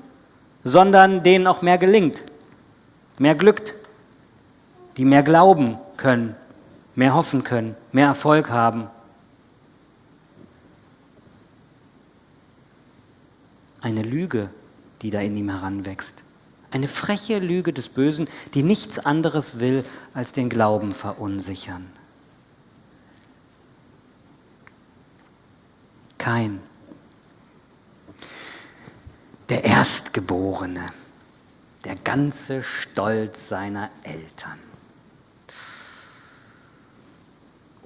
sondern 0.64 1.22
denen 1.22 1.46
auch 1.46 1.62
mehr 1.62 1.78
gelingt, 1.78 2.24
mehr 3.18 3.36
glückt, 3.36 3.74
die 4.96 5.04
mehr 5.04 5.22
glauben 5.22 5.78
können, 5.96 6.34
mehr 6.98 7.14
hoffen 7.14 7.44
können, 7.44 7.76
mehr 7.92 8.08
Erfolg 8.08 8.50
haben. 8.50 8.88
Eine 13.80 14.02
Lüge, 14.02 14.50
die 15.00 15.10
da 15.10 15.20
in 15.20 15.36
ihm 15.36 15.48
heranwächst. 15.48 16.24
Eine 16.72 16.88
freche 16.88 17.38
Lüge 17.38 17.72
des 17.72 17.88
Bösen, 17.88 18.26
die 18.52 18.64
nichts 18.64 18.98
anderes 18.98 19.60
will, 19.60 19.84
als 20.12 20.32
den 20.32 20.48
Glauben 20.48 20.90
verunsichern. 20.90 21.86
Kein. 26.18 26.60
Der 29.48 29.62
Erstgeborene, 29.62 30.86
der 31.84 31.94
ganze 31.94 32.64
Stolz 32.64 33.48
seiner 33.48 33.88
Eltern. 34.02 34.67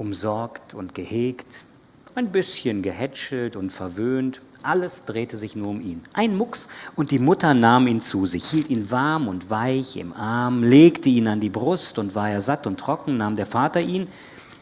Umsorgt 0.03 0.75
und 0.75 0.97
gehegt, 0.97 1.61
ein 2.17 2.33
bisschen 2.33 2.83
gehätschelt 2.83 3.55
und 3.55 3.71
verwöhnt. 3.71 4.41
Alles 4.65 5.05
drehte 5.05 5.37
sich 5.37 5.55
nur 5.55 5.69
um 5.69 5.81
ihn. 5.81 6.03
Ein 6.13 6.37
Mucks 6.37 6.69
und 6.97 7.13
die 7.13 7.21
Mutter 7.21 7.55
nahm 7.55 7.87
ihn 7.87 8.03
zu 8.03 8.27
sich, 8.27 8.45
hielt 8.45 8.69
ihn 8.69 8.91
warm 8.91 9.29
und 9.29 9.49
weich 9.49 9.97
im 9.97 10.13
Arm, 10.13 10.65
legte 10.65 11.09
ihn 11.09 11.29
an 11.29 11.41
die 11.41 11.51
Brust 11.51 11.99
und 11.99 12.17
war 12.17 12.29
er 12.29 12.41
satt 12.41 12.67
und 12.67 12.79
trocken, 12.79 13.17
nahm 13.17 13.37
der 13.37 13.47
Vater 13.47 13.81
ihn, 13.81 14.09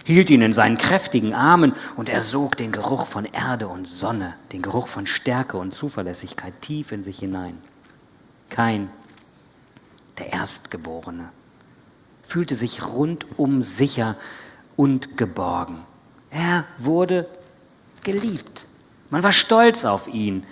hielt 0.04 0.28
ihn 0.28 0.42
in 0.42 0.52
seinen 0.52 0.76
kräftigen 0.76 1.32
Armen 1.32 1.72
und 1.96 2.10
er 2.10 2.20
sog 2.20 2.56
den 2.56 2.70
Geruch 2.70 3.06
von 3.06 3.24
Erde 3.24 3.66
und 3.68 3.88
Sonne, 3.88 4.34
den 4.52 4.62
Geruch 4.62 4.88
von 4.88 5.06
Stärke 5.06 5.56
und 5.56 5.72
Zuverlässigkeit 5.72 6.52
tief 6.60 6.92
in 6.92 7.00
sich 7.00 7.18
hinein. 7.18 7.56
Kein, 8.50 8.90
der 10.18 10.32
Erstgeborene, 10.34 11.30
fühlte 12.22 12.54
sich 12.54 12.86
rundum 12.86 13.62
sicher 13.62 14.16
und 14.80 15.18
geborgen. 15.18 15.82
Er 16.30 16.64
wurde 16.78 17.26
geliebt. 18.02 18.64
Man 19.10 19.22
war 19.22 19.30
stolz 19.30 19.84
auf 19.84 20.08
ihn. 20.08 20.44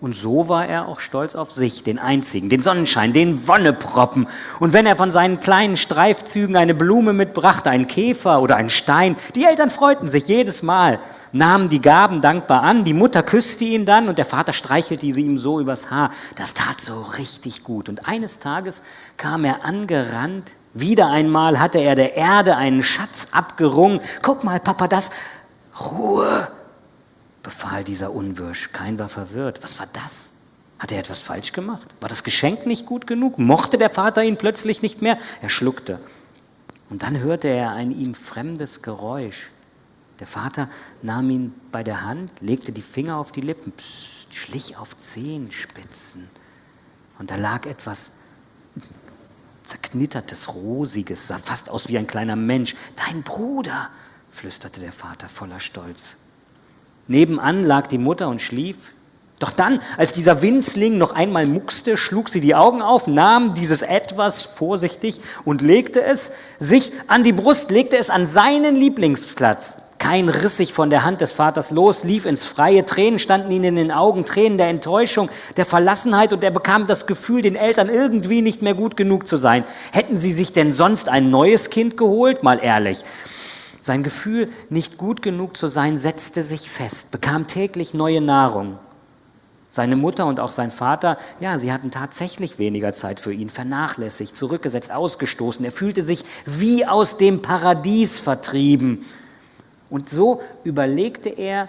Und 0.00 0.14
so 0.14 0.48
war 0.48 0.68
er 0.68 0.86
auch 0.86 1.00
stolz 1.00 1.34
auf 1.34 1.50
sich, 1.50 1.82
den 1.82 1.98
einzigen, 1.98 2.48
den 2.48 2.62
Sonnenschein, 2.62 3.12
den 3.12 3.48
Wonneproppen. 3.48 4.28
Und 4.60 4.72
wenn 4.72 4.86
er 4.86 4.94
von 4.94 5.10
seinen 5.10 5.40
kleinen 5.40 5.76
Streifzügen 5.76 6.54
eine 6.54 6.76
Blume 6.76 7.12
mitbrachte, 7.12 7.70
einen 7.70 7.88
Käfer 7.88 8.40
oder 8.40 8.54
einen 8.54 8.70
Stein, 8.70 9.16
die 9.34 9.46
Eltern 9.46 9.68
freuten 9.68 10.08
sich 10.08 10.28
jedes 10.28 10.62
Mal, 10.62 11.00
nahmen 11.32 11.68
die 11.68 11.82
Gaben 11.82 12.20
dankbar 12.20 12.62
an, 12.62 12.84
die 12.84 12.94
Mutter 12.94 13.24
küsste 13.24 13.64
ihn 13.64 13.84
dann 13.84 14.08
und 14.08 14.16
der 14.16 14.26
Vater 14.26 14.52
streichelte 14.52 15.12
sie 15.12 15.22
ihm 15.22 15.38
so 15.38 15.58
übers 15.58 15.90
Haar. 15.90 16.12
Das 16.36 16.54
tat 16.54 16.80
so 16.80 17.02
richtig 17.02 17.64
gut. 17.64 17.88
Und 17.88 18.06
eines 18.06 18.38
Tages 18.38 18.80
kam 19.16 19.44
er 19.44 19.64
angerannt, 19.64 20.54
wieder 20.74 21.08
einmal 21.08 21.60
hatte 21.60 21.78
er 21.78 21.94
der 21.94 22.14
Erde 22.14 22.56
einen 22.56 22.82
Schatz 22.82 23.28
abgerungen. 23.30 24.00
Guck 24.22 24.44
mal, 24.44 24.58
Papa, 24.60 24.88
das. 24.88 25.10
Ruhe, 25.78 26.48
befahl 27.42 27.84
dieser 27.84 28.12
Unwirsch. 28.12 28.70
Kein 28.72 28.98
war 28.98 29.08
verwirrt. 29.08 29.62
Was 29.62 29.78
war 29.78 29.86
das? 29.92 30.32
Hat 30.78 30.90
er 30.90 30.98
etwas 30.98 31.20
falsch 31.20 31.52
gemacht? 31.52 31.86
War 32.00 32.08
das 32.08 32.24
Geschenk 32.24 32.66
nicht 32.66 32.86
gut 32.86 33.06
genug? 33.06 33.38
Mochte 33.38 33.78
der 33.78 33.90
Vater 33.90 34.24
ihn 34.24 34.36
plötzlich 34.36 34.82
nicht 34.82 35.02
mehr? 35.02 35.18
Er 35.40 35.48
schluckte. 35.48 36.00
Und 36.90 37.02
dann 37.02 37.20
hörte 37.20 37.48
er 37.48 37.70
ein 37.70 37.90
ihm 37.90 38.14
fremdes 38.14 38.82
Geräusch. 38.82 39.50
Der 40.20 40.26
Vater 40.26 40.68
nahm 41.02 41.30
ihn 41.30 41.54
bei 41.70 41.82
der 41.82 42.02
Hand, 42.02 42.30
legte 42.40 42.72
die 42.72 42.82
Finger 42.82 43.16
auf 43.16 43.32
die 43.32 43.40
Lippen, 43.40 43.72
pssst, 43.72 44.34
schlich 44.34 44.76
auf 44.76 44.98
Zehenspitzen. 44.98 46.30
Und 47.18 47.30
da 47.30 47.36
lag 47.36 47.66
etwas 47.66 48.12
zerknittertes, 49.64 50.54
rosiges, 50.54 51.28
sah 51.28 51.38
fast 51.38 51.70
aus 51.70 51.88
wie 51.88 51.98
ein 51.98 52.06
kleiner 52.06 52.36
Mensch. 52.36 52.74
Dein 52.96 53.22
Bruder, 53.22 53.90
flüsterte 54.30 54.80
der 54.80 54.92
Vater 54.92 55.28
voller 55.28 55.60
Stolz. 55.60 56.14
Nebenan 57.06 57.64
lag 57.64 57.86
die 57.86 57.98
Mutter 57.98 58.28
und 58.28 58.40
schlief. 58.40 58.92
Doch 59.38 59.50
dann, 59.50 59.80
als 59.96 60.12
dieser 60.12 60.40
Winzling 60.40 60.98
noch 60.98 61.12
einmal 61.12 61.46
muckste, 61.46 61.96
schlug 61.96 62.28
sie 62.28 62.40
die 62.40 62.54
Augen 62.54 62.80
auf, 62.80 63.08
nahm 63.08 63.54
dieses 63.54 63.82
etwas 63.82 64.42
vorsichtig 64.42 65.20
und 65.44 65.62
legte 65.62 66.02
es 66.02 66.30
sich 66.60 66.92
an 67.08 67.24
die 67.24 67.32
Brust, 67.32 67.70
legte 67.70 67.96
es 67.96 68.08
an 68.08 68.28
seinen 68.28 68.76
Lieblingsplatz. 68.76 69.78
Kein 70.02 70.28
riss 70.28 70.56
sich 70.56 70.72
von 70.72 70.90
der 70.90 71.04
Hand 71.04 71.20
des 71.20 71.30
Vaters 71.30 71.70
los, 71.70 72.02
lief 72.02 72.26
ins 72.26 72.44
Freie. 72.44 72.84
Tränen 72.84 73.20
standen 73.20 73.52
ihm 73.52 73.62
in 73.62 73.76
den 73.76 73.92
Augen, 73.92 74.24
Tränen 74.24 74.58
der 74.58 74.66
Enttäuschung, 74.66 75.30
der 75.56 75.64
Verlassenheit 75.64 76.32
und 76.32 76.42
er 76.42 76.50
bekam 76.50 76.88
das 76.88 77.06
Gefühl, 77.06 77.40
den 77.40 77.54
Eltern 77.54 77.88
irgendwie 77.88 78.42
nicht 78.42 78.62
mehr 78.62 78.74
gut 78.74 78.96
genug 78.96 79.28
zu 79.28 79.36
sein. 79.36 79.62
Hätten 79.92 80.18
sie 80.18 80.32
sich 80.32 80.50
denn 80.50 80.72
sonst 80.72 81.08
ein 81.08 81.30
neues 81.30 81.70
Kind 81.70 81.96
geholt? 81.96 82.42
Mal 82.42 82.58
ehrlich. 82.60 83.04
Sein 83.78 84.02
Gefühl, 84.02 84.48
nicht 84.70 84.98
gut 84.98 85.22
genug 85.22 85.56
zu 85.56 85.68
sein, 85.68 85.98
setzte 85.98 86.42
sich 86.42 86.68
fest, 86.68 87.12
bekam 87.12 87.46
täglich 87.46 87.94
neue 87.94 88.20
Nahrung. 88.20 88.80
Seine 89.70 89.94
Mutter 89.94 90.26
und 90.26 90.40
auch 90.40 90.50
sein 90.50 90.72
Vater, 90.72 91.16
ja, 91.38 91.58
sie 91.58 91.72
hatten 91.72 91.92
tatsächlich 91.92 92.58
weniger 92.58 92.92
Zeit 92.92 93.20
für 93.20 93.32
ihn, 93.32 93.50
vernachlässigt, 93.50 94.34
zurückgesetzt, 94.34 94.90
ausgestoßen. 94.90 95.64
Er 95.64 95.70
fühlte 95.70 96.02
sich 96.02 96.24
wie 96.44 96.86
aus 96.86 97.18
dem 97.18 97.40
Paradies 97.40 98.18
vertrieben. 98.18 99.04
Und 99.92 100.08
so 100.08 100.40
überlegte 100.64 101.28
er, 101.28 101.68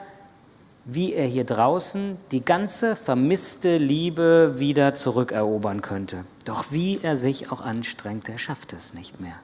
wie 0.85 1.13
er 1.13 1.25
hier 1.25 1.43
draußen 1.43 2.15
die 2.31 2.43
ganze 2.43 2.95
vermisste 2.95 3.75
Liebe 3.75 4.53
wieder 4.59 4.95
zurückerobern 4.95 5.81
könnte. 5.81 6.23
Doch 6.45 6.71
wie 6.71 7.01
er 7.03 7.17
sich 7.17 7.51
auch 7.51 7.59
anstrengte, 7.59 8.31
er 8.31 8.37
schaffte 8.37 8.77
es 8.77 8.93
nicht 8.93 9.19
mehr. 9.19 9.35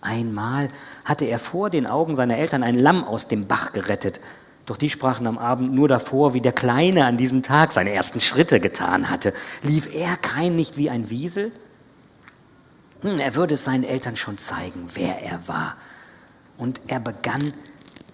Einmal 0.00 0.68
hatte 1.04 1.24
er 1.24 1.40
vor 1.40 1.70
den 1.70 1.88
Augen 1.88 2.14
seiner 2.14 2.38
Eltern 2.38 2.62
ein 2.62 2.76
Lamm 2.76 3.02
aus 3.02 3.26
dem 3.26 3.48
Bach 3.48 3.72
gerettet. 3.72 4.20
Doch 4.64 4.76
die 4.76 4.88
sprachen 4.88 5.26
am 5.26 5.36
Abend 5.36 5.74
nur 5.74 5.88
davor, 5.88 6.34
wie 6.34 6.40
der 6.40 6.52
Kleine 6.52 7.04
an 7.04 7.16
diesem 7.16 7.42
Tag 7.42 7.72
seine 7.72 7.90
ersten 7.90 8.20
Schritte 8.20 8.60
getan 8.60 9.10
hatte. 9.10 9.34
Lief 9.64 9.92
er 9.92 10.16
kein 10.18 10.54
nicht 10.54 10.76
wie 10.76 10.88
ein 10.88 11.10
Wiesel? 11.10 11.50
Hm, 13.00 13.18
er 13.18 13.34
würde 13.34 13.54
es 13.54 13.64
seinen 13.64 13.82
Eltern 13.82 14.14
schon 14.14 14.38
zeigen, 14.38 14.88
wer 14.94 15.20
er 15.20 15.48
war. 15.48 15.76
Und 16.58 16.80
er 16.86 17.00
begann, 17.00 17.52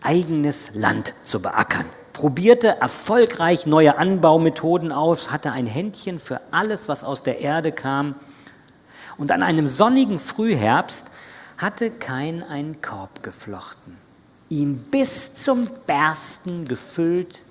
eigenes 0.03 0.75
Land 0.75 1.15
zu 1.25 1.41
beackern, 1.41 1.87
probierte 2.13 2.69
erfolgreich 2.81 3.67
neue 3.67 3.97
Anbaumethoden 3.97 4.93
aus, 4.93 5.31
hatte 5.31 5.53
ein 5.53 5.67
Händchen 5.67 6.19
für 6.21 6.41
alles, 6.51 6.89
was 6.89 7.05
aus 7.05 7.23
der 7.23 7.41
Erde 7.41 7.73
kam. 7.73 8.15
Und 9.17 9.33
an 9.33 9.43
einem 9.43 9.69
sonnigen 9.69 10.19
Frühherbst 10.19 11.07
hatte 11.57 11.91
Kain 11.91 12.43
einen 12.43 12.81
Korb 12.83 13.23
geflochten, 13.23 13.97
ihn 14.49 14.79
bis 14.79 15.35
zum 15.35 15.69
Bersten 15.87 16.67
gefüllt, 16.67 17.43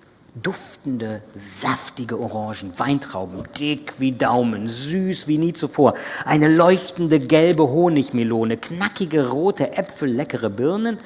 duftende, 0.41 1.21
saftige 1.35 2.19
Orangen, 2.19 2.71
Weintrauben, 2.77 3.43
dick 3.59 3.99
wie 3.99 4.11
Daumen, 4.11 4.69
süß 4.69 5.27
wie 5.27 5.37
nie 5.37 5.53
zuvor, 5.53 5.95
eine 6.25 6.47
leuchtende 6.47 7.19
gelbe 7.19 7.67
Honigmelone, 7.69 8.57
knackige 8.57 9.29
rote 9.29 9.75
Äpfel, 9.75 10.09
leckere 10.09 10.49
Birnen, 10.49 10.99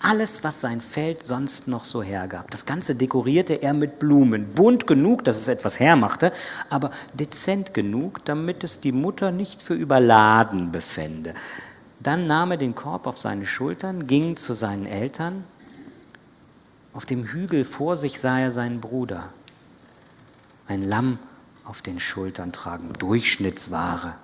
alles, 0.00 0.42
was 0.42 0.60
sein 0.60 0.80
Feld 0.80 1.24
sonst 1.24 1.68
noch 1.68 1.84
so 1.84 2.02
hergab. 2.02 2.50
Das 2.50 2.64
Ganze 2.66 2.94
dekorierte 2.94 3.54
er 3.54 3.74
mit 3.74 3.98
Blumen, 3.98 4.54
bunt 4.54 4.86
genug, 4.86 5.24
dass 5.24 5.36
es 5.36 5.48
etwas 5.48 5.78
hermachte, 5.78 6.32
aber 6.70 6.90
dezent 7.12 7.74
genug, 7.74 8.24
damit 8.24 8.64
es 8.64 8.80
die 8.80 8.92
Mutter 8.92 9.30
nicht 9.30 9.62
für 9.62 9.74
überladen 9.74 10.72
befände. 10.72 11.34
Dann 12.00 12.26
nahm 12.26 12.52
er 12.52 12.56
den 12.56 12.74
Korb 12.74 13.06
auf 13.06 13.18
seine 13.18 13.44
Schultern, 13.44 14.06
ging 14.06 14.38
zu 14.38 14.54
seinen 14.54 14.86
Eltern. 14.86 15.44
Auf 16.94 17.04
dem 17.04 17.24
Hügel 17.24 17.64
vor 17.64 17.96
sich 17.96 18.18
sah 18.20 18.40
er 18.40 18.50
seinen 18.50 18.80
Bruder, 18.80 19.28
ein 20.66 20.80
Lamm 20.80 21.18
auf 21.64 21.82
den 21.82 22.00
Schultern 22.00 22.52
tragen, 22.52 22.94
Durchschnittsware. 22.98 24.14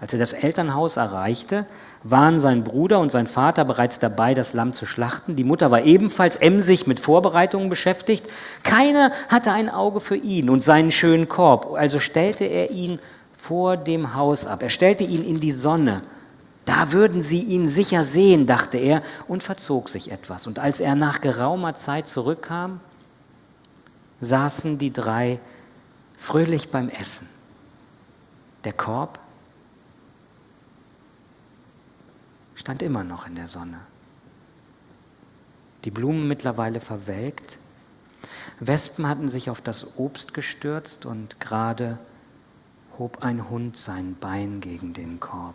Als 0.00 0.12
er 0.12 0.18
das 0.18 0.32
Elternhaus 0.32 0.96
erreichte, 0.96 1.66
waren 2.04 2.40
sein 2.40 2.62
Bruder 2.62 3.00
und 3.00 3.10
sein 3.10 3.26
Vater 3.26 3.64
bereits 3.64 3.98
dabei, 3.98 4.32
das 4.32 4.52
Lamm 4.52 4.72
zu 4.72 4.86
schlachten. 4.86 5.34
Die 5.34 5.44
Mutter 5.44 5.70
war 5.70 5.82
ebenfalls 5.82 6.36
emsig 6.36 6.86
mit 6.86 7.00
Vorbereitungen 7.00 7.68
beschäftigt. 7.68 8.24
Keiner 8.62 9.10
hatte 9.28 9.52
ein 9.52 9.68
Auge 9.68 9.98
für 10.00 10.16
ihn 10.16 10.50
und 10.50 10.62
seinen 10.62 10.92
schönen 10.92 11.28
Korb, 11.28 11.74
also 11.74 11.98
stellte 11.98 12.44
er 12.44 12.70
ihn 12.70 13.00
vor 13.32 13.76
dem 13.76 14.14
Haus 14.14 14.46
ab. 14.46 14.62
Er 14.62 14.70
stellte 14.70 15.04
ihn 15.04 15.24
in 15.24 15.40
die 15.40 15.52
Sonne 15.52 16.02
da 16.68 16.92
würden 16.92 17.22
sie 17.22 17.40
ihn 17.40 17.70
sicher 17.70 18.04
sehen, 18.04 18.44
dachte 18.44 18.76
er 18.76 19.02
und 19.26 19.42
verzog 19.42 19.88
sich 19.88 20.12
etwas. 20.12 20.46
Und 20.46 20.58
als 20.58 20.80
er 20.80 20.96
nach 20.96 21.22
geraumer 21.22 21.76
Zeit 21.76 22.10
zurückkam, 22.10 22.80
saßen 24.20 24.76
die 24.76 24.92
drei 24.92 25.40
fröhlich 26.18 26.70
beim 26.70 26.90
Essen. 26.90 27.26
Der 28.64 28.74
Korb 28.74 29.18
stand 32.58 32.82
immer 32.82 33.04
noch 33.04 33.26
in 33.26 33.36
der 33.36 33.48
Sonne. 33.48 33.78
Die 35.84 35.90
Blumen 35.90 36.26
mittlerweile 36.26 36.80
verwelkt. 36.80 37.58
Wespen 38.58 39.06
hatten 39.08 39.28
sich 39.28 39.48
auf 39.48 39.60
das 39.60 39.96
Obst 39.96 40.34
gestürzt 40.34 41.06
und 41.06 41.38
gerade 41.38 41.98
hob 42.98 43.22
ein 43.22 43.48
Hund 43.48 43.78
sein 43.78 44.16
Bein 44.18 44.60
gegen 44.60 44.92
den 44.92 45.20
Korb. 45.20 45.54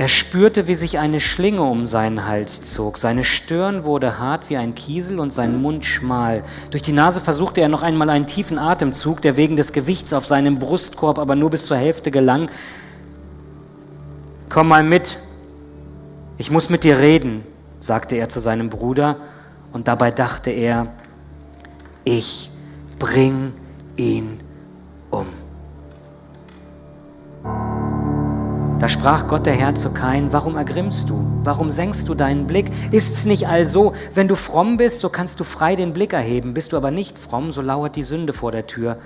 Er 0.00 0.08
spürte, 0.08 0.66
wie 0.66 0.76
sich 0.76 0.98
eine 0.98 1.20
Schlinge 1.20 1.60
um 1.60 1.86
seinen 1.86 2.26
Hals 2.26 2.62
zog. 2.62 2.96
Seine 2.96 3.22
Stirn 3.22 3.84
wurde 3.84 4.18
hart 4.18 4.48
wie 4.48 4.56
ein 4.56 4.74
Kiesel 4.74 5.20
und 5.20 5.34
sein 5.34 5.60
Mund 5.60 5.84
schmal. 5.84 6.42
Durch 6.70 6.82
die 6.82 6.94
Nase 6.94 7.20
versuchte 7.20 7.60
er 7.60 7.68
noch 7.68 7.82
einmal 7.82 8.08
einen 8.08 8.26
tiefen 8.26 8.58
Atemzug, 8.58 9.20
der 9.20 9.36
wegen 9.36 9.56
des 9.56 9.74
Gewichts 9.74 10.14
auf 10.14 10.24
seinem 10.24 10.58
Brustkorb 10.58 11.18
aber 11.18 11.34
nur 11.34 11.50
bis 11.50 11.66
zur 11.66 11.76
Hälfte 11.76 12.10
gelang. 12.10 12.50
Komm 14.48 14.68
mal 14.68 14.82
mit, 14.82 15.18
ich 16.38 16.50
muss 16.50 16.70
mit 16.70 16.82
dir 16.82 16.98
reden, 16.98 17.44
sagte 17.80 18.16
er 18.16 18.30
zu 18.30 18.40
seinem 18.40 18.70
Bruder, 18.70 19.18
und 19.70 19.86
dabei 19.86 20.12
dachte 20.12 20.50
er, 20.50 20.86
ich 22.04 22.48
bring 22.98 23.52
ihn 23.98 24.40
Da 28.80 28.88
sprach 28.88 29.26
Gott 29.26 29.44
der 29.44 29.52
Herr 29.52 29.74
zu 29.74 29.90
Kain, 29.90 30.32
warum 30.32 30.56
ergrimmst 30.56 31.10
du? 31.10 31.30
Warum 31.44 31.70
senkst 31.70 32.08
du 32.08 32.14
deinen 32.14 32.46
Blick? 32.46 32.70
Ist's 32.92 33.26
nicht 33.26 33.46
also, 33.46 33.92
wenn 34.14 34.26
du 34.26 34.36
fromm 34.36 34.78
bist, 34.78 35.00
so 35.00 35.10
kannst 35.10 35.38
du 35.38 35.44
frei 35.44 35.76
den 35.76 35.92
Blick 35.92 36.14
erheben. 36.14 36.54
Bist 36.54 36.72
du 36.72 36.78
aber 36.78 36.90
nicht 36.90 37.18
fromm, 37.18 37.52
so 37.52 37.60
lauert 37.60 37.94
die 37.94 38.02
Sünde 38.02 38.32
vor 38.32 38.52
der 38.52 38.66
Tür 38.66 38.96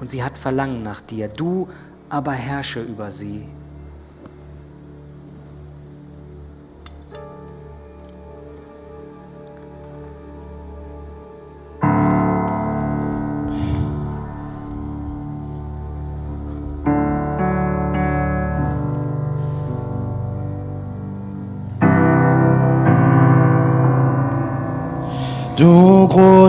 und 0.00 0.08
sie 0.08 0.24
hat 0.24 0.38
Verlangen 0.38 0.82
nach 0.82 1.02
dir. 1.02 1.28
Du 1.28 1.68
aber 2.08 2.32
herrsche 2.32 2.80
über 2.80 3.12
sie. 3.12 3.46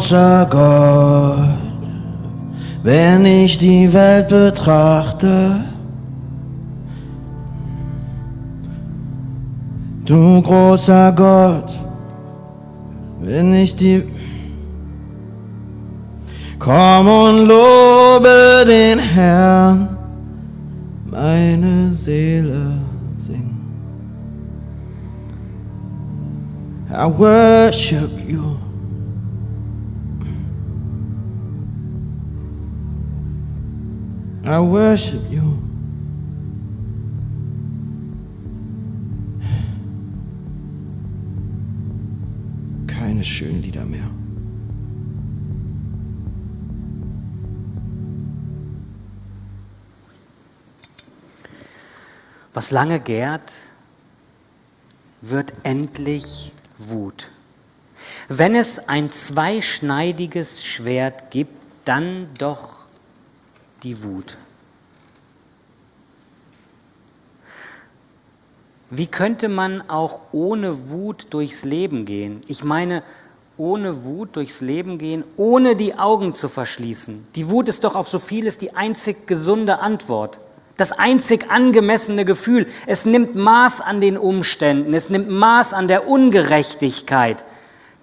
Du 0.03 0.09
großer 0.09 0.47
Gott, 0.49 1.37
wenn 2.83 3.25
ich 3.25 3.57
die 3.57 3.91
Welt 3.93 4.27
betrachte, 4.27 5.61
du 10.03 10.41
großer 10.41 11.13
Gott, 11.13 11.71
wenn 13.21 13.53
ich 13.53 13.73
die 13.77 14.03
Komm 16.59 17.07
und 17.07 17.47
lobe 17.47 18.65
den 18.67 18.99
Herrn, 18.99 19.87
meine 21.09 21.93
Seele 21.93 22.73
singt. 23.15 23.53
I 26.91 27.05
worship 27.17 28.11
you. 28.27 28.57
I 34.53 34.59
worship 34.59 35.31
you. 35.31 35.41
Keine 42.85 43.23
schönen 43.23 43.63
Lieder 43.63 43.83
mehr. 43.83 44.11
Was 52.53 52.69
lange 52.69 52.99
gärt, 52.99 53.53
wird 55.21 55.51
endlich 55.63 56.51
Wut. 56.77 57.31
Wenn 58.27 58.53
es 58.53 58.77
ein 58.87 59.11
zweischneidiges 59.11 60.63
Schwert 60.63 61.31
gibt, 61.31 61.55
dann 61.85 62.27
doch 62.37 62.82
die 63.83 64.03
Wut. 64.03 64.37
Wie 68.89 69.07
könnte 69.07 69.49
man 69.49 69.89
auch 69.89 70.21
ohne 70.31 70.89
Wut 70.89 71.27
durchs 71.31 71.65
Leben 71.65 72.05
gehen? 72.05 72.41
Ich 72.47 72.63
meine, 72.63 73.03
ohne 73.57 74.03
Wut 74.03 74.35
durchs 74.35 74.61
Leben 74.61 74.97
gehen, 74.97 75.23
ohne 75.35 75.75
die 75.75 75.95
Augen 75.95 76.35
zu 76.35 76.47
verschließen. 76.47 77.27
Die 77.35 77.49
Wut 77.49 77.69
ist 77.69 77.83
doch 77.83 77.95
auf 77.95 78.07
so 78.07 78.19
vieles 78.19 78.57
die 78.57 78.75
einzig 78.75 79.27
gesunde 79.27 79.79
Antwort. 79.79 80.39
Das 80.77 80.91
einzig 80.91 81.51
angemessene 81.51 82.25
Gefühl. 82.25 82.67
Es 82.87 83.05
nimmt 83.05 83.35
Maß 83.35 83.81
an 83.81 84.01
den 84.01 84.17
Umständen, 84.17 84.93
es 84.93 85.09
nimmt 85.09 85.29
Maß 85.29 85.73
an 85.73 85.87
der 85.87 86.07
Ungerechtigkeit. 86.07 87.43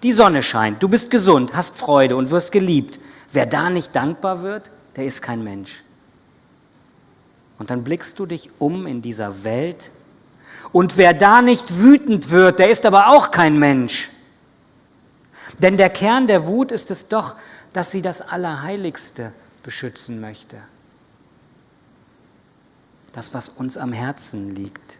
Die 0.03 0.13
Sonne 0.13 0.41
scheint, 0.41 0.81
du 0.81 0.89
bist 0.89 1.09
gesund, 1.11 1.53
hast 1.53 1.77
Freude 1.77 2.15
und 2.15 2.31
wirst 2.31 2.51
geliebt. 2.51 2.99
Wer 3.31 3.45
da 3.45 3.69
nicht 3.69 3.95
dankbar 3.95 4.41
wird, 4.41 4.71
der 4.95 5.05
ist 5.05 5.21
kein 5.21 5.43
Mensch. 5.43 5.83
Und 7.59 7.69
dann 7.69 7.83
blickst 7.83 8.17
du 8.19 8.25
dich 8.25 8.49
um 8.59 8.87
in 8.87 9.01
dieser 9.01 9.43
Welt 9.43 9.91
und 10.71 10.97
wer 10.97 11.13
da 11.13 11.41
nicht 11.41 11.77
wütend 11.79 12.29
wird, 12.29 12.59
der 12.59 12.69
ist 12.69 12.85
aber 12.85 13.07
auch 13.07 13.31
kein 13.31 13.59
Mensch. 13.59 14.09
Denn 15.59 15.77
der 15.77 15.89
Kern 15.89 16.27
der 16.27 16.47
Wut 16.47 16.71
ist 16.71 16.91
es 16.91 17.07
doch, 17.07 17.35
dass 17.73 17.91
sie 17.91 18.01
das 18.01 18.21
Allerheiligste 18.21 19.33
beschützen 19.63 20.21
möchte. 20.21 20.57
Das, 23.13 23.33
was 23.33 23.49
uns 23.49 23.77
am 23.77 23.91
Herzen 23.91 24.55
liegt. 24.55 24.97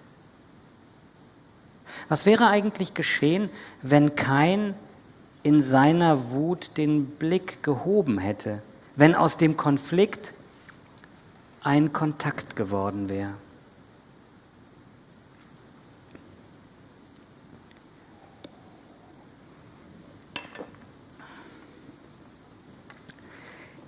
Was 2.10 2.26
wäre 2.26 2.48
eigentlich 2.48 2.94
geschehen, 2.94 3.50
wenn 3.82 4.16
kein 4.16 4.74
in 5.44 5.62
seiner 5.62 6.32
Wut 6.32 6.72
den 6.78 7.06
Blick 7.06 7.64
gehoben 7.64 8.18
hätte? 8.18 8.62
Wenn 9.02 9.16
aus 9.16 9.36
dem 9.36 9.58
Konflikt 9.58 10.32
ein 11.64 11.92
Kontakt 11.92 12.56
geworden 12.56 13.10
wäre. 13.10 13.34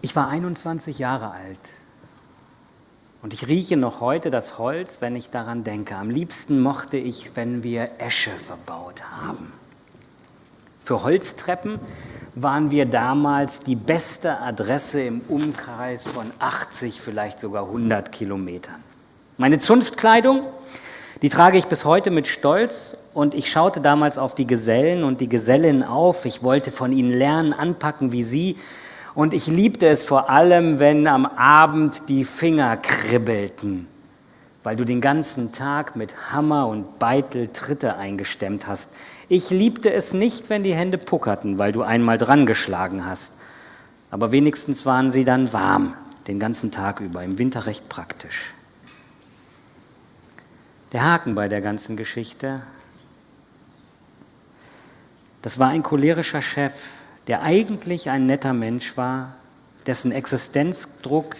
Ich 0.01 0.15
war 0.15 0.29
21 0.29 0.97
Jahre 0.97 1.29
alt 1.29 1.59
und 3.21 3.33
ich 3.33 3.47
rieche 3.47 3.77
noch 3.77 3.99
heute 3.99 4.31
das 4.31 4.57
Holz, 4.57 4.99
wenn 4.99 5.15
ich 5.15 5.29
daran 5.29 5.63
denke. 5.63 5.95
Am 5.95 6.09
liebsten 6.09 6.59
mochte 6.59 6.97
ich, 6.97 7.35
wenn 7.35 7.61
wir 7.61 7.99
Esche 7.99 8.31
verbaut 8.31 9.03
haben. 9.03 9.53
Für 10.83 11.03
Holztreppen 11.03 11.79
waren 12.35 12.69
wir 12.69 12.85
damals 12.85 13.59
die 13.61 13.77
beste 13.77 14.39
Adresse 14.39 15.01
im 15.01 15.21
Umkreis 15.29 16.03
von 16.05 16.31
80, 16.39 16.99
vielleicht 16.99 17.39
sogar 17.39 17.67
100 17.67 18.11
Kilometern. 18.11 18.83
Meine 19.37 19.59
Zunftkleidung, 19.59 20.41
die 21.21 21.29
trage 21.29 21.57
ich 21.57 21.67
bis 21.67 21.85
heute 21.85 22.11
mit 22.11 22.27
Stolz 22.27 22.97
und 23.13 23.33
ich 23.33 23.49
schaute 23.49 23.79
damals 23.79 24.17
auf 24.17 24.35
die 24.35 24.45
Gesellen 24.45 25.05
und 25.05 25.21
die 25.21 25.29
Gesellinnen 25.29 25.83
auf. 25.83 26.25
Ich 26.25 26.43
wollte 26.43 26.69
von 26.69 26.91
ihnen 26.91 27.13
lernen, 27.13 27.53
anpacken 27.53 28.11
wie 28.11 28.25
sie. 28.25 28.57
Und 29.15 29.33
ich 29.33 29.47
liebte 29.47 29.87
es 29.87 30.03
vor 30.03 30.29
allem, 30.29 30.79
wenn 30.79 31.07
am 31.07 31.25
Abend 31.25 32.09
die 32.09 32.25
Finger 32.25 32.75
kribbelten, 32.75 33.87
weil 34.63 34.75
du 34.75 34.83
den 34.83 34.99
ganzen 34.99 35.53
Tag 35.53 35.95
mit 35.95 36.13
Hammer 36.33 36.67
und 36.67 36.99
Beitel 36.99 37.47
Tritte 37.47 37.95
eingestemmt 37.95 38.67
hast. 38.67 38.89
Ich 39.29 39.49
liebte 39.49 39.91
es 39.91 40.13
nicht, 40.13 40.49
wenn 40.49 40.63
die 40.63 40.75
Hände 40.75 40.97
puckerten, 40.97 41.57
weil 41.57 41.71
du 41.71 41.81
einmal 41.81 42.17
dran 42.17 42.45
geschlagen 42.45 43.05
hast. 43.05 43.33
Aber 44.11 44.31
wenigstens 44.31 44.85
waren 44.85 45.11
sie 45.11 45.25
dann 45.25 45.53
warm, 45.53 45.93
den 46.27 46.39
ganzen 46.39 46.71
Tag 46.71 46.99
über, 46.99 47.23
im 47.23 47.39
Winter 47.39 47.65
recht 47.65 47.89
praktisch. 47.89 48.53
Der 50.91 51.03
Haken 51.03 51.33
bei 51.33 51.47
der 51.47 51.61
ganzen 51.61 51.97
Geschichte, 51.97 52.61
das 55.41 55.57
war 55.57 55.69
ein 55.69 55.83
cholerischer 55.83 56.41
Chef, 56.41 56.73
der 57.27 57.41
eigentlich 57.41 58.09
ein 58.09 58.25
netter 58.25 58.53
Mensch 58.53 58.95
war, 58.97 59.35
dessen 59.87 60.11
Existenzdruck 60.11 61.35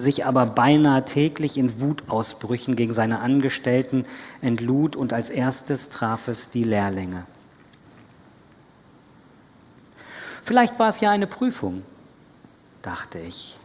sich 0.00 0.24
aber 0.24 0.46
beinahe 0.46 1.04
täglich 1.04 1.56
in 1.56 1.80
Wutausbrüchen 1.80 2.74
gegen 2.76 2.92
seine 2.92 3.20
Angestellten 3.20 4.04
entlud 4.42 4.96
und 4.96 5.12
als 5.12 5.30
erstes 5.30 5.90
traf 5.90 6.28
es 6.28 6.50
die 6.50 6.64
Lehrlinge. 6.64 7.26
Vielleicht 10.42 10.78
war 10.78 10.88
es 10.88 11.00
ja 11.00 11.10
eine 11.10 11.26
Prüfung, 11.26 11.82
dachte 12.82 13.18
ich. 13.18 13.56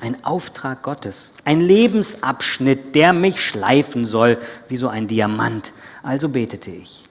Ein 0.00 0.24
Auftrag 0.24 0.84
Gottes, 0.84 1.32
ein 1.44 1.60
Lebensabschnitt, 1.60 2.94
der 2.94 3.12
mich 3.12 3.40
schleifen 3.40 4.06
soll, 4.06 4.38
wie 4.68 4.76
so 4.76 4.86
ein 4.86 5.08
Diamant. 5.08 5.72
Also 6.04 6.28
betete 6.28 6.70
ich. 6.70 7.02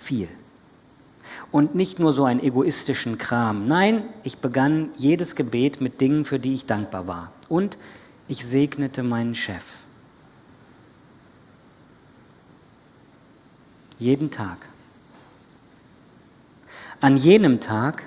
Viel. 0.00 0.28
Und 1.52 1.74
nicht 1.74 1.98
nur 1.98 2.12
so 2.12 2.24
einen 2.24 2.40
egoistischen 2.40 3.18
Kram. 3.18 3.68
Nein, 3.68 4.04
ich 4.24 4.38
begann 4.38 4.88
jedes 4.96 5.36
Gebet 5.36 5.80
mit 5.80 6.00
Dingen, 6.00 6.24
für 6.24 6.38
die 6.40 6.54
ich 6.54 6.66
dankbar 6.66 7.06
war 7.06 7.32
und 7.48 7.76
ich 8.26 8.46
segnete 8.46 9.02
meinen 9.02 9.34
Chef. 9.34 9.62
Jeden 13.98 14.30
Tag. 14.30 14.56
An 17.00 17.16
jenem 17.16 17.60
Tag 17.60 18.04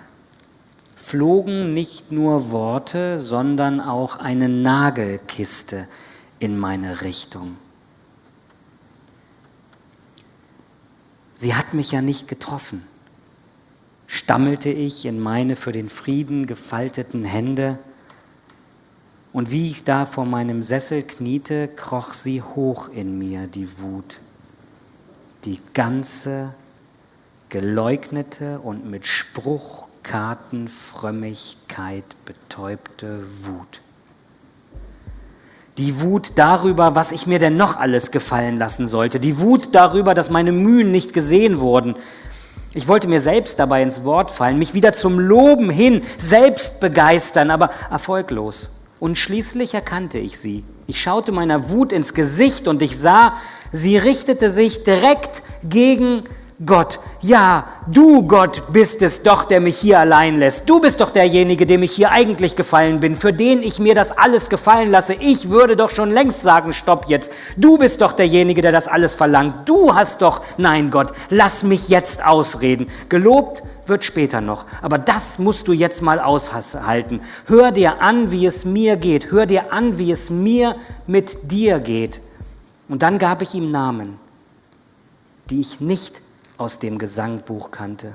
flogen 0.96 1.74
nicht 1.74 2.12
nur 2.12 2.50
Worte, 2.52 3.20
sondern 3.20 3.80
auch 3.80 4.16
eine 4.16 4.50
Nagelkiste 4.50 5.88
in 6.40 6.58
meine 6.58 7.02
Richtung. 7.02 7.58
Sie 11.36 11.54
hat 11.54 11.74
mich 11.74 11.92
ja 11.92 12.02
nicht 12.02 12.28
getroffen, 12.28 12.82
stammelte 14.16 14.70
ich 14.70 15.06
in 15.06 15.20
meine 15.20 15.58
für 15.58 15.74
den 15.74 15.90
Frieden 15.90 16.48
gefalteten 16.48 17.26
Hände 17.26 17.78
Und 19.34 19.52
wie 19.52 19.68
ich 19.68 19.84
da 19.84 20.06
vor 20.06 20.26
meinem 20.26 20.64
Sessel 20.64 21.04
kniete, 21.04 21.68
kroch 21.68 22.14
sie 22.14 22.42
hoch 22.42 22.88
in 22.88 23.20
mir, 23.20 23.48
die 23.48 23.68
Wut. 23.80 24.20
Die 25.44 25.60
ganze 25.74 26.54
geleugnete 27.50 28.62
und 28.62 28.90
mit 28.90 29.06
Spruchkartenfrömmigkeit 29.06 32.06
betäubte 32.24 33.26
Wut. 33.44 33.82
Die 35.78 36.00
Wut 36.00 36.32
darüber, 36.36 36.96
was 36.96 37.12
ich 37.12 37.28
mir 37.28 37.40
denn 37.40 37.58
noch 37.58 37.76
alles 37.76 38.12
gefallen 38.12 38.58
lassen 38.58 38.88
sollte. 38.88 39.20
Die 39.20 39.42
Wut 39.42 39.76
darüber, 39.76 40.14
dass 40.14 40.30
meine 40.30 40.54
Mühen 40.54 40.94
nicht 40.94 41.12
gesehen 41.12 41.60
wurden. 41.60 41.98
Ich 42.76 42.90
wollte 42.90 43.08
mir 43.08 43.22
selbst 43.22 43.58
dabei 43.58 43.82
ins 43.82 44.04
Wort 44.04 44.32
fallen, 44.32 44.60
mich 44.60 44.74
wieder 44.74 44.92
zum 44.92 45.18
Loben 45.18 45.70
hin, 45.70 46.02
selbst 46.18 46.82
begeistern, 46.82 47.50
aber 47.50 47.70
erfolglos. 47.90 48.70
Und 49.00 49.18
schließlich 49.18 49.74
erkannte 49.74 50.18
ich 50.18 50.38
sie. 50.38 50.66
Ich 50.86 51.02
schaute 51.02 51.32
meiner 51.32 51.70
Wut 51.70 51.94
ins 51.94 52.14
Gesicht 52.14 52.68
und 52.68 52.82
ich 52.82 52.98
sah, 52.98 53.38
sie 53.72 53.96
richtete 53.96 54.52
sich 54.52 54.84
direkt 54.84 55.42
gegen 55.64 56.24
Gott. 56.64 57.00
Ja, 57.20 57.68
du 57.86 58.24
Gott 58.24 58.72
bist 58.72 59.02
es 59.02 59.24
doch, 59.24 59.44
der 59.44 59.60
mich 59.60 59.78
hier 59.78 60.00
allein 60.00 60.40
lässt. 60.40 60.70
Du 60.70 60.80
bist 60.80 61.02
doch 61.02 61.10
derjenige, 61.10 61.66
dem 61.66 61.84
ich 61.84 61.92
hier 61.92 62.12
eigentlich 62.12 62.56
gefallen 62.56 63.02
bin, 63.02 63.16
für 63.16 63.34
den 63.34 63.62
ich 63.62 63.78
mir 63.78 63.94
das 63.94 64.18
alles 64.18 64.50
gefallen 64.50 64.90
lasse. 64.90 65.16
Ich 65.16 65.50
würde 65.50 65.76
doch 65.76 65.90
schon 65.90 66.12
längst 66.12 66.44
sagen, 66.44 66.72
stopp 66.72 67.08
jetzt. 67.08 67.30
Du 67.58 67.78
bist 67.78 68.00
doch 68.00 68.14
derjenige, 68.14 68.62
der 68.62 68.72
das 68.72 68.88
alles 68.88 69.14
verlangt. 69.14 69.68
Du 69.68 69.94
hast 69.96 70.22
doch, 70.22 70.42
nein 70.58 70.92
Gott, 70.92 71.12
lass 71.30 71.64
mich 71.64 71.90
jetzt 71.90 72.24
ausreden. 72.24 72.88
Gelobt 73.10 73.62
wird 73.86 74.06
später 74.06 74.40
noch. 74.40 74.66
Aber 74.82 74.98
das 74.98 75.40
musst 75.40 75.68
du 75.68 75.74
jetzt 75.74 76.02
mal 76.02 76.22
aushalten. 76.22 77.20
Hör 77.48 77.72
dir 77.74 78.02
an, 78.02 78.32
wie 78.32 78.46
es 78.46 78.64
mir 78.64 78.96
geht. 78.96 79.30
Hör 79.30 79.46
dir 79.46 79.74
an, 79.74 79.98
wie 79.98 80.12
es 80.12 80.30
mir 80.30 80.78
mit 81.06 81.52
dir 81.52 81.80
geht. 81.80 82.22
Und 82.88 83.04
dann 83.04 83.20
gab 83.20 83.42
ich 83.42 83.54
ihm 83.54 83.72
Namen, 83.72 84.20
die 85.50 85.60
ich 85.60 85.82
nicht 85.82 86.22
aus 86.58 86.80
dem 86.80 86.98
Gesangbuch 86.98 87.72
kannte. 87.72 88.14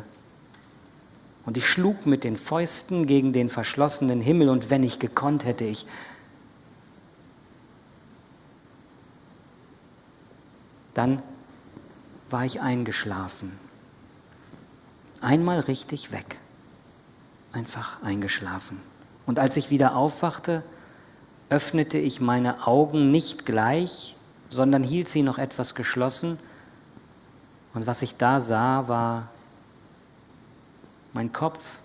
Und 1.47 1.57
ich 1.57 1.67
schlug 1.69 2.07
mit 2.07 2.25
den 2.25 2.37
Fäusten 2.37 3.07
gegen 3.07 3.33
den 3.33 3.49
verschlossenen 3.49 4.21
Himmel, 4.21 4.49
und 4.49 4.71
wenn 4.71 4.83
ich 4.83 4.99
gekonnt 4.99 5.45
hätte 5.45 5.65
ich 5.65 5.87
dann 11.01 11.23
war 12.29 12.45
ich 12.45 12.61
eingeschlafen. 12.61 13.59
Einmal 15.21 15.61
richtig 15.61 16.13
weg. 16.13 16.39
Einfach 17.53 18.03
eingeschlafen. 18.03 18.81
Und 19.27 19.39
als 19.39 19.57
ich 19.57 19.71
wieder 19.71 19.97
aufwachte, 19.97 20.63
öffnete 21.49 21.99
ich 21.99 22.21
meine 22.21 22.67
Augen 22.67 23.11
nicht 23.11 23.45
gleich, 23.47 24.15
sondern 24.51 24.83
hielt 24.83 25.09
sie 25.09 25.23
noch 25.23 25.39
etwas 25.39 25.75
geschlossen. 25.75 26.39
Und 27.75 27.87
was 27.87 28.03
ich 28.03 28.17
da 28.17 28.41
sah, 28.41 28.89
war 28.89 29.29
mein 31.13 31.33
Kopf, 31.33 31.79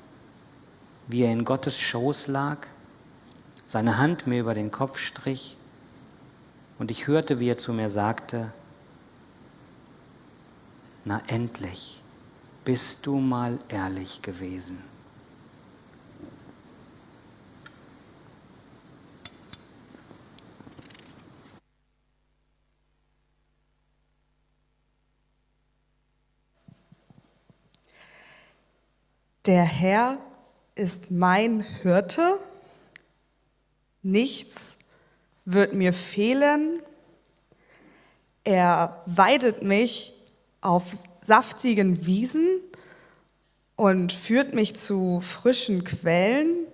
wie 1.08 1.24
er 1.24 1.32
in 1.32 1.45
Gottes 1.45 1.80
Schoß 1.80 2.28
lag, 2.28 2.60
seine 3.65 3.98
Hand 3.98 4.28
mir 4.28 4.39
über 4.39 4.54
den 4.54 4.71
Kopf 4.71 4.98
strich 5.00 5.56
und 6.80 6.91
ich 6.91 7.08
hörte, 7.08 7.39
wie 7.39 7.50
er 7.50 7.58
zu 7.58 7.74
mir 7.74 7.89
sagte, 7.89 8.52
na 11.04 11.21
endlich 11.28 12.02
bist 12.63 13.06
du 13.06 13.19
mal 13.19 13.60
ehrlich 13.69 14.21
gewesen? 14.21 14.94
Der 29.45 29.63
Herr 29.63 30.17
ist 30.73 31.12
mein 31.12 31.62
Hirte, 31.62 32.39
nichts 34.01 34.79
wird 35.45 35.73
mir 35.73 35.93
fehlen. 35.93 36.81
Er 38.43 39.03
weidet 39.05 39.62
mich 39.62 40.13
auf 40.62 40.84
saftigen 41.21 42.08
Wiesen 42.08 42.60
und 43.75 44.13
führt 44.13 44.55
mich 44.55 44.77
zu 44.77 45.21
frischen 45.21 45.84
Quellen. 45.84 46.65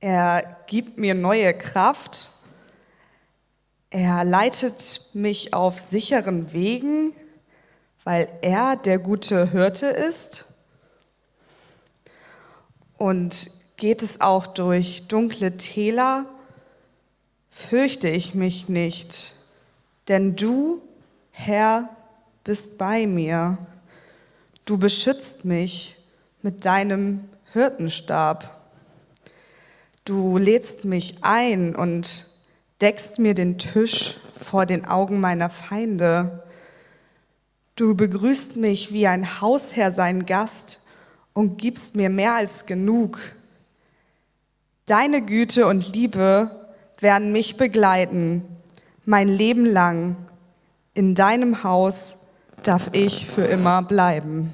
Er 0.00 0.58
gibt 0.66 0.98
mir 0.98 1.14
neue 1.14 1.56
Kraft. 1.56 2.30
Er 3.88 4.24
leitet 4.24 5.08
mich 5.14 5.54
auf 5.54 5.78
sicheren 5.78 6.52
Wegen, 6.52 7.14
weil 8.04 8.28
er 8.42 8.76
der 8.76 8.98
gute 8.98 9.50
Hirte 9.50 9.86
ist. 9.86 10.45
Und 12.98 13.50
geht 13.76 14.02
es 14.02 14.20
auch 14.20 14.46
durch 14.46 15.06
dunkle 15.08 15.56
Täler, 15.56 16.24
fürchte 17.50 18.08
ich 18.08 18.34
mich 18.34 18.68
nicht, 18.68 19.34
denn 20.08 20.36
du, 20.36 20.80
Herr, 21.30 21.88
bist 22.44 22.78
bei 22.78 23.06
mir. 23.06 23.58
Du 24.64 24.78
beschützt 24.78 25.44
mich 25.44 25.96
mit 26.42 26.64
deinem 26.64 27.28
Hirtenstab. 27.52 28.60
Du 30.04 30.38
lädst 30.38 30.84
mich 30.84 31.16
ein 31.22 31.74
und 31.74 32.30
deckst 32.80 33.18
mir 33.18 33.34
den 33.34 33.58
Tisch 33.58 34.16
vor 34.38 34.66
den 34.66 34.84
Augen 34.84 35.20
meiner 35.20 35.50
Feinde. 35.50 36.44
Du 37.74 37.94
begrüßt 37.94 38.56
mich 38.56 38.92
wie 38.92 39.06
ein 39.06 39.40
Hausherr 39.40 39.90
seinen 39.90 40.24
Gast 40.24 40.80
und 41.36 41.58
gibst 41.58 41.94
mir 41.94 42.08
mehr 42.08 42.34
als 42.34 42.64
genug. 42.64 43.20
Deine 44.86 45.20
Güte 45.20 45.66
und 45.66 45.92
Liebe 45.92 46.50
werden 46.98 47.30
mich 47.30 47.58
begleiten, 47.58 48.42
mein 49.04 49.28
Leben 49.28 49.66
lang. 49.66 50.16
In 50.94 51.14
deinem 51.14 51.62
Haus 51.62 52.16
darf 52.62 52.88
ich 52.92 53.26
für 53.26 53.44
immer 53.44 53.82
bleiben. 53.82 54.50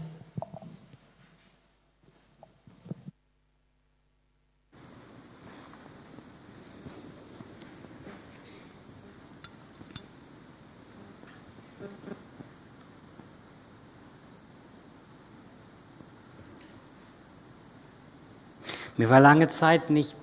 Mir 19.02 19.10
war 19.10 19.18
lange 19.18 19.48
Zeit 19.48 19.90
nicht 19.90 20.14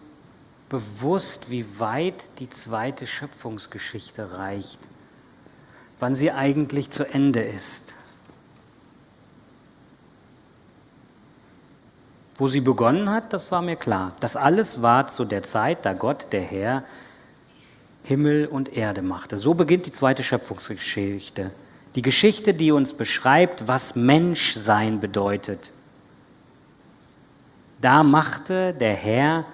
bewusst, 0.69 1.49
wie 1.49 1.65
weit 1.79 2.29
die 2.39 2.49
zweite 2.49 3.07
Schöpfungsgeschichte 3.07 4.37
reicht 4.37 4.79
wann 5.99 6.15
sie 6.15 6.31
eigentlich 6.31 6.89
zu 6.89 7.03
Ende 7.05 7.41
ist. 7.41 7.93
Wo 12.35 12.47
sie 12.47 12.61
begonnen 12.61 13.09
hat, 13.09 13.33
das 13.33 13.51
war 13.51 13.61
mir 13.61 13.75
klar. 13.75 14.13
Das 14.21 14.37
alles 14.37 14.81
war 14.81 15.07
zu 15.07 15.25
der 15.25 15.43
Zeit, 15.43 15.85
da 15.85 15.93
Gott, 15.93 16.27
der 16.31 16.41
Herr, 16.41 16.83
Himmel 18.03 18.45
und 18.45 18.73
Erde 18.75 19.01
machte. 19.01 19.37
So 19.37 19.53
beginnt 19.53 19.85
die 19.85 19.91
zweite 19.91 20.23
Schöpfungsgeschichte. 20.23 21.51
Die 21.95 22.01
Geschichte, 22.01 22.53
die 22.53 22.71
uns 22.71 22.93
beschreibt, 22.93 23.67
was 23.67 23.95
Menschsein 23.95 25.01
bedeutet. 25.01 25.71
Da 27.81 28.03
machte 28.03 28.73
der 28.73 28.93
Herr 28.93 29.45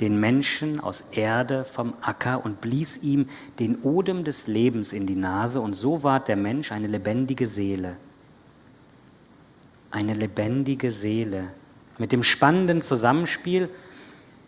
den 0.00 0.18
Menschen 0.18 0.80
aus 0.80 1.04
Erde 1.12 1.64
vom 1.64 1.94
Acker 2.00 2.44
und 2.44 2.60
blies 2.60 2.98
ihm 2.98 3.28
den 3.58 3.80
Odem 3.80 4.24
des 4.24 4.46
Lebens 4.46 4.92
in 4.92 5.06
die 5.06 5.16
Nase, 5.16 5.60
und 5.60 5.74
so 5.74 6.02
ward 6.02 6.28
der 6.28 6.36
Mensch 6.36 6.72
eine 6.72 6.88
lebendige 6.88 7.46
Seele. 7.46 7.96
Eine 9.90 10.14
lebendige 10.14 10.90
Seele. 10.90 11.52
Mit 11.96 12.10
dem 12.10 12.24
spannenden 12.24 12.82
Zusammenspiel 12.82 13.70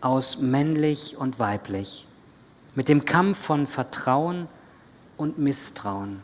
aus 0.00 0.38
männlich 0.38 1.16
und 1.16 1.38
weiblich, 1.38 2.06
mit 2.74 2.88
dem 2.88 3.04
Kampf 3.04 3.38
von 3.38 3.66
Vertrauen 3.66 4.48
und 5.16 5.38
Misstrauen, 5.38 6.20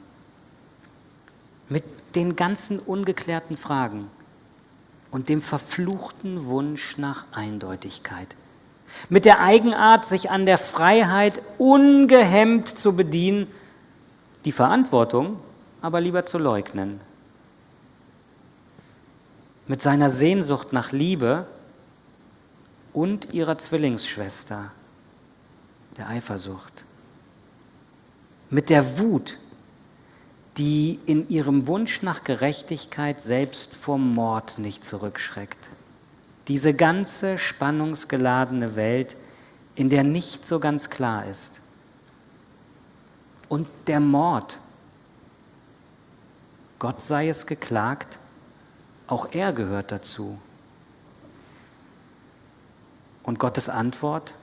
mit 1.68 1.84
den 2.16 2.34
ganzen 2.34 2.80
ungeklärten 2.80 3.56
Fragen 3.56 4.10
und 5.12 5.28
dem 5.28 5.40
verfluchten 5.40 6.46
Wunsch 6.46 6.98
nach 6.98 7.26
Eindeutigkeit 7.30 8.34
mit 9.08 9.24
der 9.24 9.40
Eigenart, 9.40 10.06
sich 10.06 10.30
an 10.30 10.46
der 10.46 10.58
Freiheit 10.58 11.42
ungehemmt 11.58 12.68
zu 12.68 12.94
bedienen, 12.94 13.46
die 14.44 14.52
Verantwortung 14.52 15.38
aber 15.80 16.00
lieber 16.00 16.26
zu 16.26 16.38
leugnen. 16.38 17.00
Mit 19.66 19.82
seiner 19.82 20.10
Sehnsucht 20.10 20.72
nach 20.72 20.92
Liebe 20.92 21.46
und 22.92 23.32
ihrer 23.32 23.58
Zwillingsschwester, 23.58 24.70
der 25.96 26.08
Eifersucht. 26.08 26.84
Mit 28.50 28.70
der 28.70 28.98
Wut, 28.98 29.38
die 30.58 30.98
in 31.06 31.28
ihrem 31.28 31.66
Wunsch 31.66 32.02
nach 32.02 32.24
Gerechtigkeit 32.24 33.22
selbst 33.22 33.74
vor 33.74 33.98
Mord 33.98 34.58
nicht 34.58 34.84
zurückschreckt. 34.84 35.68
Diese 36.48 36.74
ganze 36.74 37.38
spannungsgeladene 37.38 38.76
Welt, 38.76 39.16
in 39.74 39.88
der 39.88 40.04
nicht 40.04 40.46
so 40.46 40.60
ganz 40.60 40.90
klar 40.90 41.26
ist. 41.26 41.60
Und 43.48 43.68
der 43.86 44.00
Mord. 44.00 44.58
Gott 46.78 47.02
sei 47.02 47.28
es 47.28 47.46
geklagt, 47.46 48.18
auch 49.06 49.28
er 49.32 49.52
gehört 49.52 49.92
dazu. 49.92 50.38
Und 53.22 53.38
Gottes 53.38 53.68
Antwort? 53.68 54.34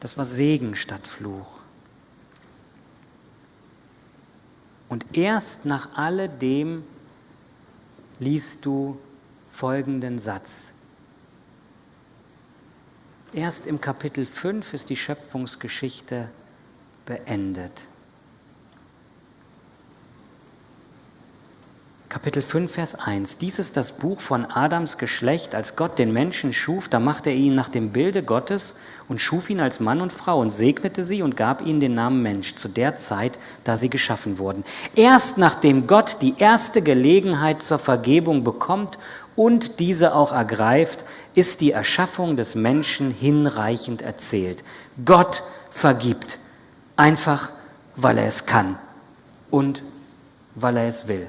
Das 0.00 0.18
war 0.18 0.24
Segen 0.24 0.74
statt 0.74 1.06
Fluch. 1.06 1.57
Und 4.88 5.04
erst 5.16 5.64
nach 5.64 5.96
alledem 5.96 6.84
liest 8.18 8.64
du 8.64 8.98
folgenden 9.50 10.18
Satz. 10.18 10.70
Erst 13.32 13.66
im 13.66 13.80
Kapitel 13.80 14.24
5 14.24 14.72
ist 14.72 14.88
die 14.88 14.96
Schöpfungsgeschichte 14.96 16.30
beendet. 17.04 17.86
Kapitel 22.18 22.42
5, 22.42 22.72
Vers 22.72 22.94
1. 22.96 23.38
Dies 23.38 23.60
ist 23.60 23.76
das 23.76 23.92
Buch 23.92 24.20
von 24.20 24.44
Adams 24.46 24.98
Geschlecht. 24.98 25.54
Als 25.54 25.76
Gott 25.76 26.00
den 26.00 26.12
Menschen 26.12 26.52
schuf, 26.52 26.88
da 26.88 26.98
machte 26.98 27.30
er 27.30 27.36
ihn 27.36 27.54
nach 27.54 27.68
dem 27.68 27.90
Bilde 27.90 28.24
Gottes 28.24 28.74
und 29.06 29.20
schuf 29.20 29.48
ihn 29.50 29.60
als 29.60 29.78
Mann 29.78 30.00
und 30.00 30.12
Frau 30.12 30.40
und 30.40 30.50
segnete 30.50 31.04
sie 31.04 31.22
und 31.22 31.36
gab 31.36 31.64
ihnen 31.64 31.78
den 31.78 31.94
Namen 31.94 32.20
Mensch 32.20 32.56
zu 32.56 32.66
der 32.66 32.96
Zeit, 32.96 33.38
da 33.62 33.76
sie 33.76 33.88
geschaffen 33.88 34.38
wurden. 34.38 34.64
Erst 34.96 35.38
nachdem 35.38 35.86
Gott 35.86 36.16
die 36.20 36.34
erste 36.38 36.82
Gelegenheit 36.82 37.62
zur 37.62 37.78
Vergebung 37.78 38.42
bekommt 38.42 38.98
und 39.36 39.78
diese 39.78 40.12
auch 40.12 40.32
ergreift, 40.32 41.04
ist 41.36 41.60
die 41.60 41.70
Erschaffung 41.70 42.36
des 42.36 42.56
Menschen 42.56 43.12
hinreichend 43.12 44.02
erzählt. 44.02 44.64
Gott 45.04 45.44
vergibt, 45.70 46.40
einfach 46.96 47.50
weil 47.94 48.18
er 48.18 48.26
es 48.26 48.44
kann 48.44 48.76
und 49.52 49.84
weil 50.56 50.78
er 50.78 50.88
es 50.88 51.06
will. 51.06 51.28